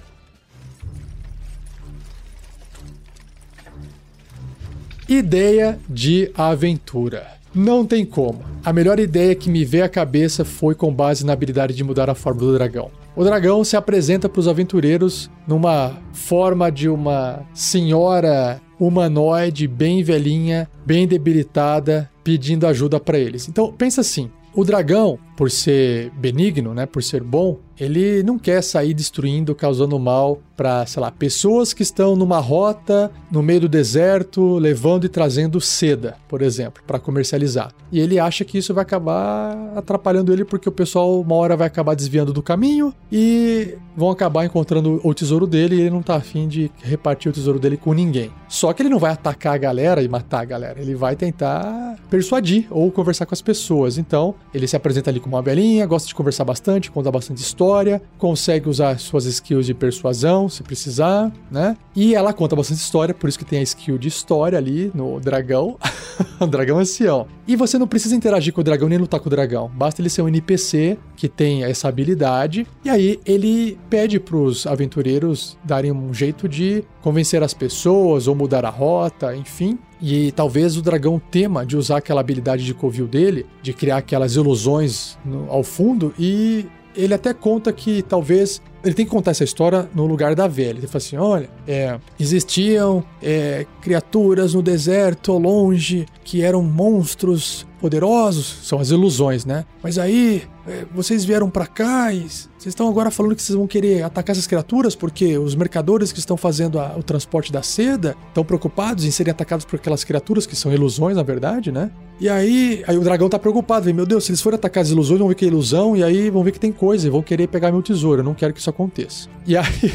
Ideia 5.11 5.77
de 5.89 6.31
aventura. 6.37 7.27
Não 7.53 7.85
tem 7.85 8.05
como. 8.05 8.45
A 8.65 8.73
melhor 8.73 9.01
ideia 9.01 9.35
que 9.35 9.51
me 9.51 9.65
veio 9.65 9.85
à 9.85 9.89
cabeça 9.89 10.45
foi 10.45 10.73
com 10.73 10.95
base 10.95 11.27
na 11.27 11.33
habilidade 11.33 11.75
de 11.75 11.83
mudar 11.83 12.09
a 12.09 12.15
forma 12.15 12.39
do 12.39 12.53
dragão. 12.53 12.93
O 13.17 13.25
dragão 13.25 13.65
se 13.65 13.77
apresenta 13.77 14.29
para 14.29 14.39
os 14.39 14.47
aventureiros 14.47 15.29
numa 15.49 15.97
forma 16.13 16.71
de 16.71 16.89
uma 16.89 17.41
senhora 17.53 18.61
humanoide 18.79 19.67
bem 19.67 20.01
velhinha, 20.05 20.71
bem 20.87 21.09
debilitada, 21.09 22.09
pedindo 22.23 22.65
ajuda 22.65 23.01
para 23.01 23.19
eles. 23.19 23.49
Então, 23.49 23.73
pensa 23.73 24.03
assim, 24.03 24.31
o 24.55 24.65
dragão, 24.65 25.19
por 25.41 25.51
ser 25.51 26.11
benigno, 26.11 26.75
né, 26.75 26.85
por 26.85 27.03
ser 27.03 27.23
bom, 27.23 27.61
ele 27.81 28.23
não 28.23 28.39
quer 28.39 28.63
sair 28.63 28.93
destruindo, 28.93 29.55
causando 29.55 29.99
mal 29.99 30.39
para, 30.55 30.85
sei 30.85 31.01
lá, 31.01 31.11
pessoas 31.11 31.73
que 31.73 31.83
estão 31.83 32.15
numa 32.15 32.39
rota 32.39 33.11
no 33.31 33.43
meio 33.43 33.63
do 33.63 33.69
deserto, 33.69 34.59
levando 34.59 35.07
e 35.07 35.09
trazendo 35.09 35.59
seda, 35.59 36.19
por 36.29 36.43
exemplo, 36.43 36.83
para 36.87 36.99
comercializar. 36.99 37.73
E 37.91 37.99
ele 37.99 38.19
acha 38.19 38.45
que 38.45 38.59
isso 38.59 38.75
vai 38.75 38.83
acabar 38.83 39.57
atrapalhando 39.75 40.31
ele 40.31 40.45
porque 40.45 40.69
o 40.69 40.73
pessoal 40.73 41.19
uma 41.23 41.35
hora 41.37 41.57
vai 41.57 41.67
acabar 41.69 41.95
desviando 41.95 42.35
do 42.35 42.43
caminho 42.43 42.93
e 43.11 43.79
vão 43.97 44.11
acabar 44.11 44.45
encontrando 44.45 45.01
o 45.03 45.15
tesouro 45.15 45.47
dele 45.47 45.77
e 45.77 45.81
ele 45.81 45.91
não 45.91 46.03
tá 46.03 46.17
afim 46.17 46.47
de 46.47 46.71
repartir 46.83 47.31
o 47.31 47.35
tesouro 47.35 47.59
dele 47.59 47.79
com 47.79 47.95
ninguém. 47.95 48.31
Só 48.47 48.75
que 48.75 48.83
ele 48.83 48.91
não 48.91 48.99
vai 48.99 49.13
atacar 49.13 49.55
a 49.55 49.59
galera 49.59 50.03
e 50.03 50.09
matar 50.09 50.41
a 50.41 50.45
galera, 50.45 50.81
ele 50.81 50.95
vai 50.95 51.17
tentar 51.17 51.97
persuadir 52.11 52.67
ou 52.71 52.91
conversar 52.93 53.25
com 53.25 53.35
as 53.35 53.41
pessoas. 53.41 53.97
Então, 53.97 54.35
ele 54.53 54.69
se 54.69 54.77
apresenta 54.77 55.09
ali 55.09 55.21
como 55.21 55.30
uma 55.31 55.43
velhinha, 55.43 55.87
gosta 55.87 56.09
de 56.09 56.15
conversar 56.15 56.45
bastante, 56.45 56.91
conta 56.91 57.11
bastante 57.11 57.39
história, 57.39 58.03
consegue 58.19 58.69
usar 58.69 58.99
suas 58.99 59.25
skills 59.25 59.67
de 59.67 59.75
persuasão 59.75 60.49
se 60.49 60.63
precisar, 60.63 61.33
né? 61.51 61.77
E 61.95 62.15
ela 62.15 62.33
conta 62.33 62.57
bastante 62.57 62.79
história, 62.79 63.15
por 63.15 63.29
isso 63.29 63.39
que 63.39 63.45
tem 63.45 63.61
a 63.61 63.63
skill 63.63 63.97
de 63.97 64.09
história 64.09 64.59
ali 64.59 64.91
no 64.95 65.21
dragão, 65.21 65.79
dragão 66.51 66.79
ancião. 66.79 67.27
E 67.47 67.57
você 67.57 67.79
não 67.79 67.87
precisa 67.87 68.15
interagir 68.15 68.53
com 68.53 68.61
o 68.61 68.65
dragão 68.65 68.89
nem 68.89 68.99
lutar 68.99 69.21
com 69.21 69.29
o 69.29 69.31
dragão, 69.31 69.71
basta 69.75 70.01
ele 70.03 70.11
ser 70.11 70.23
um 70.23 70.29
NPC 70.29 70.99
que 71.17 71.29
tem 71.29 71.65
essa 71.65 71.89
habilidade, 71.89 72.67
e 72.85 72.91
aí 72.91 73.21
ele 73.25 73.79
pede 73.89 74.19
pros 74.19 74.67
aventureiros 74.67 75.57
darem 75.65 75.93
um 75.93 76.13
jeito 76.13 76.49
de 76.49 76.85
convencer 77.01 77.43
as 77.43 77.55
pessoas 77.55 78.27
ou 78.27 78.35
mudar 78.35 78.65
a 78.65 78.71
rota, 78.71 79.35
enfim. 79.37 79.79
E 80.03 80.33
talvez 80.33 80.77
o 80.77 80.83
dragão 80.83 81.21
tema 81.31 81.65
de 81.65 81.77
usar 81.77 81.99
aquela 81.99 82.21
habilidade 82.21 82.65
de 82.65 82.73
covil 82.73 83.07
dele, 83.07 83.47
de 83.63 83.73
criar 83.73 83.99
aquelas 83.99 84.35
ilusões 84.35 85.19
no, 85.25 85.51
ao 85.51 85.63
fundo, 85.63 86.15
e 86.19 86.67
ele 86.97 87.15
até 87.15 87.33
conta 87.33 87.73
que 87.73 88.03
talvez 88.03 88.61
ele 88.83 88.95
tem 88.95 89.05
que 89.05 89.11
contar 89.11 89.33
essa 89.33 89.45
história 89.45 89.89
no 89.95 90.07
lugar 90.07 90.35
da 90.35 90.49
velha. 90.49 90.79
Ele 90.79 90.87
fala 90.87 90.99
assim: 90.99 91.17
olha, 91.17 91.51
é, 91.67 91.99
existiam 92.19 93.05
é, 93.23 93.67
criaturas 93.81 94.55
no 94.55 94.63
deserto 94.63 95.33
longe 95.37 96.07
que 96.25 96.43
eram 96.43 96.63
monstros 96.63 97.67
poderosos, 97.81 98.59
são 98.63 98.79
as 98.79 98.91
ilusões, 98.91 99.45
né? 99.45 99.65
Mas 99.83 99.99
aí 99.99 100.43
é, 100.67 100.85
vocês 100.95 101.25
vieram 101.25 101.49
para 101.49 101.67
cá 101.67 102.13
e 102.13 102.21
vocês 102.21 102.67
estão 102.67 102.89
agora 102.89 103.11
falando 103.11 103.35
que 103.35 103.43
vocês 103.43 103.57
vão 103.57 103.67
querer 103.67 104.03
atacar 104.03 104.35
essas 104.35 104.47
criaturas 104.47 104.95
porque 104.95 105.39
os 105.39 105.55
mercadores 105.55 106.13
que 106.13 106.19
estão 106.19 106.37
fazendo 106.37 106.79
a, 106.79 106.97
o 106.97 107.03
transporte 107.03 107.51
da 107.51 107.63
seda 107.63 108.15
estão 108.29 108.45
preocupados 108.45 109.05
em 109.05 109.11
serem 109.11 109.31
atacados 109.31 109.65
por 109.65 109.77
aquelas 109.77 110.05
criaturas 110.05 110.47
que 110.47 110.55
são 110.55 110.73
ilusões, 110.73 111.17
na 111.17 111.23
verdade, 111.23 111.73
né? 111.73 111.91
E 112.21 112.29
aí, 112.29 112.85
aí 112.87 112.99
o 112.99 113.01
dragão 113.01 113.29
tá 113.31 113.39
preocupado, 113.39 113.87
vem, 113.87 113.95
meu 113.95 114.05
Deus, 114.05 114.25
se 114.25 114.31
eles 114.31 114.43
forem 114.43 114.57
atacar 114.57 114.83
as 114.83 114.91
ilusões, 114.91 115.19
vão 115.19 115.29
ver 115.29 115.35
que 115.35 115.45
é 115.47 115.49
ilusão 115.49 115.97
e 115.97 116.05
aí 116.05 116.29
vão 116.29 116.45
ver 116.45 116.53
que 116.53 116.61
tem 116.61 116.71
coisa 116.71 117.07
e 117.07 117.11
vão 117.11 117.23
querer 117.23 117.49
pegar 117.49 117.73
meu 117.73 117.83
tesouro. 117.83 118.21
Eu 118.21 118.25
não 118.25 118.35
quero 118.35 118.53
que 118.53 118.61
isso 118.61 118.69
aconteça. 118.69 119.29
E 119.47 119.57
aí 119.57 119.93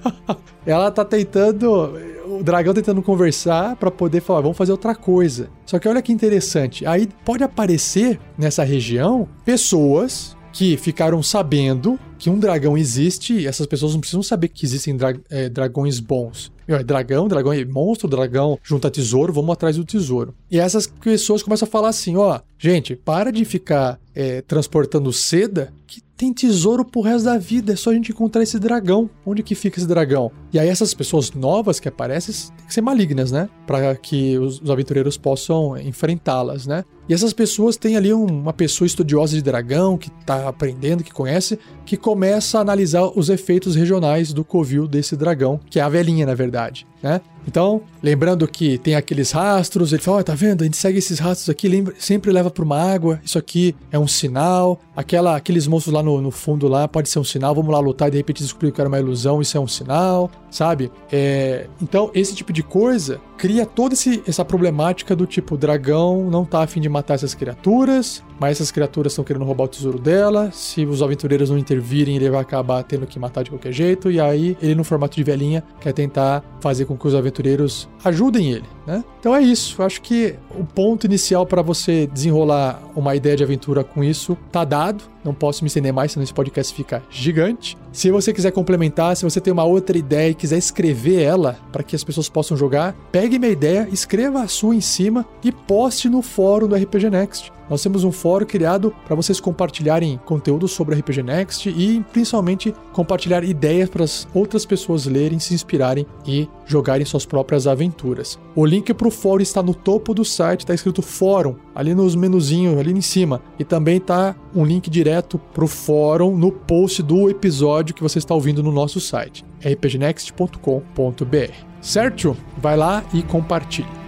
ela 0.64 0.90
tá 0.92 1.04
tentando 1.04 1.92
o 2.38 2.42
dragão 2.42 2.74
tentando 2.74 3.02
conversar 3.02 3.76
para 3.76 3.90
poder 3.90 4.20
falar, 4.20 4.40
vamos 4.40 4.56
fazer 4.56 4.72
outra 4.72 4.94
coisa. 4.94 5.48
Só 5.64 5.78
que 5.78 5.88
olha 5.88 6.02
que 6.02 6.12
interessante, 6.12 6.86
aí 6.86 7.08
pode 7.24 7.42
aparecer 7.42 8.20
nessa 8.38 8.64
região 8.64 9.28
pessoas 9.44 10.36
que 10.56 10.76
ficaram 10.78 11.22
sabendo 11.22 12.00
que 12.18 12.30
um 12.30 12.38
dragão 12.38 12.78
existe 12.78 13.34
e 13.34 13.46
essas 13.46 13.66
pessoas 13.66 13.92
não 13.92 14.00
precisam 14.00 14.22
saber 14.22 14.48
que 14.48 14.64
existem 14.64 14.96
dra 14.96 15.14
é, 15.28 15.50
dragões 15.50 16.00
bons. 16.00 16.50
Meu, 16.66 16.78
é 16.78 16.82
dragão, 16.82 17.28
dragão 17.28 17.52
é 17.52 17.62
monstro, 17.64 18.08
dragão 18.08 18.58
junta 18.62 18.90
tesouro, 18.90 19.34
vamos 19.34 19.52
atrás 19.52 19.76
do 19.76 19.84
tesouro. 19.84 20.34
E 20.50 20.58
essas 20.58 20.86
pessoas 20.86 21.42
começam 21.42 21.68
a 21.68 21.70
falar 21.70 21.90
assim: 21.90 22.16
ó, 22.16 22.40
gente, 22.58 22.96
para 22.96 23.30
de 23.30 23.44
ficar 23.44 24.00
é, 24.14 24.40
transportando 24.40 25.12
seda, 25.12 25.72
que 25.86 26.00
tem 26.16 26.32
tesouro 26.32 26.84
pro 26.84 27.02
resto 27.02 27.26
da 27.26 27.36
vida, 27.36 27.74
é 27.74 27.76
só 27.76 27.90
a 27.90 27.94
gente 27.94 28.10
encontrar 28.10 28.42
esse 28.42 28.58
dragão. 28.58 29.10
Onde 29.24 29.42
que 29.42 29.54
fica 29.54 29.78
esse 29.78 29.86
dragão? 29.86 30.32
E 30.52 30.58
aí 30.58 30.68
essas 30.68 30.94
pessoas 30.94 31.30
novas 31.32 31.78
que 31.78 31.88
aparecem 31.88 32.34
tem 32.56 32.66
que 32.66 32.72
ser 32.74 32.80
malignas, 32.80 33.30
né? 33.30 33.48
Para 33.66 33.94
que 33.94 34.38
os 34.38 34.68
aventureiros 34.70 35.16
possam 35.18 35.76
enfrentá-las, 35.76 36.66
né? 36.66 36.84
E 37.08 37.14
essas 37.14 37.32
pessoas 37.32 37.76
têm 37.76 37.96
ali 37.96 38.12
uma 38.12 38.52
pessoa 38.52 38.86
estudiosa 38.86 39.34
de 39.36 39.42
dragão 39.42 39.96
que 39.96 40.10
tá 40.10 40.48
aprendendo, 40.48 41.04
que 41.04 41.12
conhece, 41.12 41.58
que 41.84 41.96
começa 41.96 42.58
a 42.58 42.60
analisar 42.60 43.04
os 43.16 43.28
efeitos 43.28 43.76
regionais 43.76 44.32
do 44.32 44.44
covil 44.44 44.88
desse 44.88 45.16
dragão, 45.16 45.60
que 45.70 45.78
é 45.78 45.82
a 45.82 45.88
velhinha, 45.88 46.26
na 46.26 46.34
verdade, 46.34 46.86
né? 47.02 47.20
Então, 47.46 47.82
lembrando 48.02 48.46
que 48.48 48.76
tem 48.78 48.96
aqueles 48.96 49.30
rastros, 49.30 49.92
ele 49.92 50.02
fala, 50.02 50.18
oh, 50.18 50.24
tá 50.24 50.34
vendo? 50.34 50.62
A 50.62 50.64
gente 50.64 50.76
segue 50.76 50.98
esses 50.98 51.20
rastros 51.20 51.48
aqui, 51.48 51.68
lembra, 51.68 51.94
sempre 51.96 52.32
leva 52.32 52.50
para 52.50 52.64
uma 52.64 52.76
água, 52.76 53.20
isso 53.22 53.38
aqui 53.38 53.74
é 53.92 53.98
um 53.98 54.08
sinal, 54.08 54.80
aquela, 54.96 55.36
aqueles 55.36 55.68
monstros 55.68 55.94
lá 55.94 56.02
no, 56.02 56.20
no, 56.20 56.32
fundo 56.32 56.66
lá 56.66 56.88
pode 56.88 57.08
ser 57.08 57.20
um 57.20 57.24
sinal, 57.24 57.54
vamos 57.54 57.70
lá 57.70 57.78
lutar 57.78 58.08
e 58.08 58.10
de 58.10 58.16
repente 58.16 58.42
descobrir 58.42 58.72
que 58.72 58.80
era 58.80 58.88
uma 58.88 58.98
ilusão, 58.98 59.40
isso 59.40 59.56
é 59.56 59.60
um 59.60 59.68
sinal, 59.68 60.28
sabe? 60.50 60.90
É, 61.12 61.68
então, 61.80 62.10
esse 62.14 62.34
tipo 62.34 62.52
de 62.52 62.64
coisa 62.64 63.20
cria 63.36 63.66
toda 63.66 63.94
esse, 63.94 64.22
essa 64.26 64.44
problemática 64.44 65.14
do 65.14 65.26
tipo, 65.26 65.54
o 65.54 65.58
dragão 65.58 66.28
não 66.30 66.44
tá 66.44 66.62
afim 66.62 66.80
de 66.80 66.88
matar 66.88 67.14
essas 67.14 67.34
criaturas, 67.34 68.22
mas 68.40 68.52
essas 68.52 68.70
criaturas 68.70 69.12
estão 69.12 69.24
querendo 69.24 69.44
roubar 69.44 69.64
o 69.64 69.68
tesouro 69.68 69.98
dela. 69.98 70.50
Se 70.52 70.84
os 70.84 71.02
aventureiros 71.02 71.50
não 71.50 71.58
intervirem, 71.58 72.16
ele 72.16 72.30
vai 72.30 72.40
acabar 72.40 72.82
tendo 72.82 73.06
que 73.06 73.18
matar 73.18 73.42
de 73.42 73.50
qualquer 73.50 73.72
jeito. 73.72 74.10
E 74.10 74.20
aí, 74.20 74.56
ele, 74.60 74.74
no 74.74 74.84
formato 74.84 75.16
de 75.16 75.22
velhinha, 75.22 75.62
quer 75.80 75.92
tentar 75.92 76.42
fazer 76.60 76.84
com 76.84 76.96
que 76.96 77.06
os 77.06 77.14
aventureiros 77.14 77.88
ajudem 78.04 78.52
ele, 78.52 78.66
né? 78.86 79.04
Então 79.20 79.34
é 79.34 79.40
isso. 79.40 79.80
Eu 79.80 79.86
acho 79.86 80.00
que 80.02 80.34
o 80.50 80.64
ponto 80.64 81.06
inicial 81.06 81.46
para 81.46 81.62
você 81.62 82.06
desenrolar 82.06 82.82
uma 82.94 83.14
ideia 83.14 83.36
de 83.36 83.44
aventura 83.44 83.82
com 83.82 84.02
isso 84.02 84.36
tá 84.50 84.64
dado. 84.64 85.04
Não 85.26 85.34
posso 85.34 85.62
me 85.64 85.68
estender 85.68 85.92
mais, 85.92 86.12
senão 86.12 86.24
esse 86.24 86.32
podcast 86.32 86.72
fica 86.72 87.02
gigante. 87.10 87.76
Se 87.92 88.10
você 88.10 88.32
quiser 88.32 88.52
complementar, 88.52 89.16
se 89.16 89.24
você 89.24 89.40
tem 89.40 89.52
uma 89.52 89.64
outra 89.64 89.98
ideia 89.98 90.30
e 90.30 90.34
quiser 90.34 90.58
escrever 90.58 91.22
ela 91.22 91.58
para 91.72 91.82
que 91.82 91.96
as 91.96 92.04
pessoas 92.04 92.28
possam 92.28 92.56
jogar, 92.56 92.94
pegue 93.10 93.38
minha 93.38 93.52
ideia, 93.52 93.88
escreva 93.92 94.42
a 94.42 94.48
sua 94.48 94.74
em 94.74 94.80
cima 94.80 95.26
e 95.42 95.50
poste 95.50 96.08
no 96.08 96.22
fórum 96.22 96.68
do 96.68 96.76
RPG 96.76 97.10
Next. 97.10 97.52
Nós 97.68 97.82
temos 97.82 98.04
um 98.04 98.12
fórum 98.12 98.46
criado 98.46 98.94
para 99.04 99.16
vocês 99.16 99.40
compartilharem 99.40 100.20
conteúdo 100.24 100.68
sobre 100.68 100.94
RPG 100.94 101.22
Next 101.22 101.68
e 101.68 102.04
principalmente 102.12 102.72
compartilhar 102.92 103.42
ideias 103.44 103.88
para 103.88 104.04
as 104.04 104.26
outras 104.32 104.64
pessoas 104.64 105.06
lerem, 105.06 105.38
se 105.38 105.54
inspirarem 105.54 106.06
e 106.26 106.48
jogarem 106.64 107.04
suas 107.04 107.26
próprias 107.26 107.66
aventuras. 107.66 108.38
O 108.54 108.64
link 108.64 108.92
para 108.94 109.08
o 109.08 109.10
fórum 109.10 109.42
está 109.42 109.62
no 109.62 109.74
topo 109.74 110.14
do 110.14 110.24
site, 110.24 110.60
está 110.60 110.74
escrito 110.74 111.02
fórum, 111.02 111.56
ali 111.74 111.94
nos 111.94 112.14
menuzinhos, 112.14 112.78
ali 112.78 112.92
em 112.92 113.00
cima. 113.00 113.42
E 113.58 113.64
também 113.64 113.96
está 113.96 114.34
um 114.54 114.64
link 114.64 114.88
direto 114.88 115.38
para 115.52 115.64
o 115.64 115.68
fórum 115.68 116.36
no 116.36 116.52
post 116.52 117.02
do 117.02 117.28
episódio 117.28 117.94
que 117.94 118.02
você 118.02 118.18
está 118.18 118.34
ouvindo 118.34 118.62
no 118.62 118.72
nosso 118.72 119.00
site, 119.00 119.44
rpgnext.com.br. 119.60 121.52
Certo? 121.80 122.36
Vai 122.56 122.76
lá 122.76 123.04
e 123.12 123.22
compartilhe. 123.22 124.05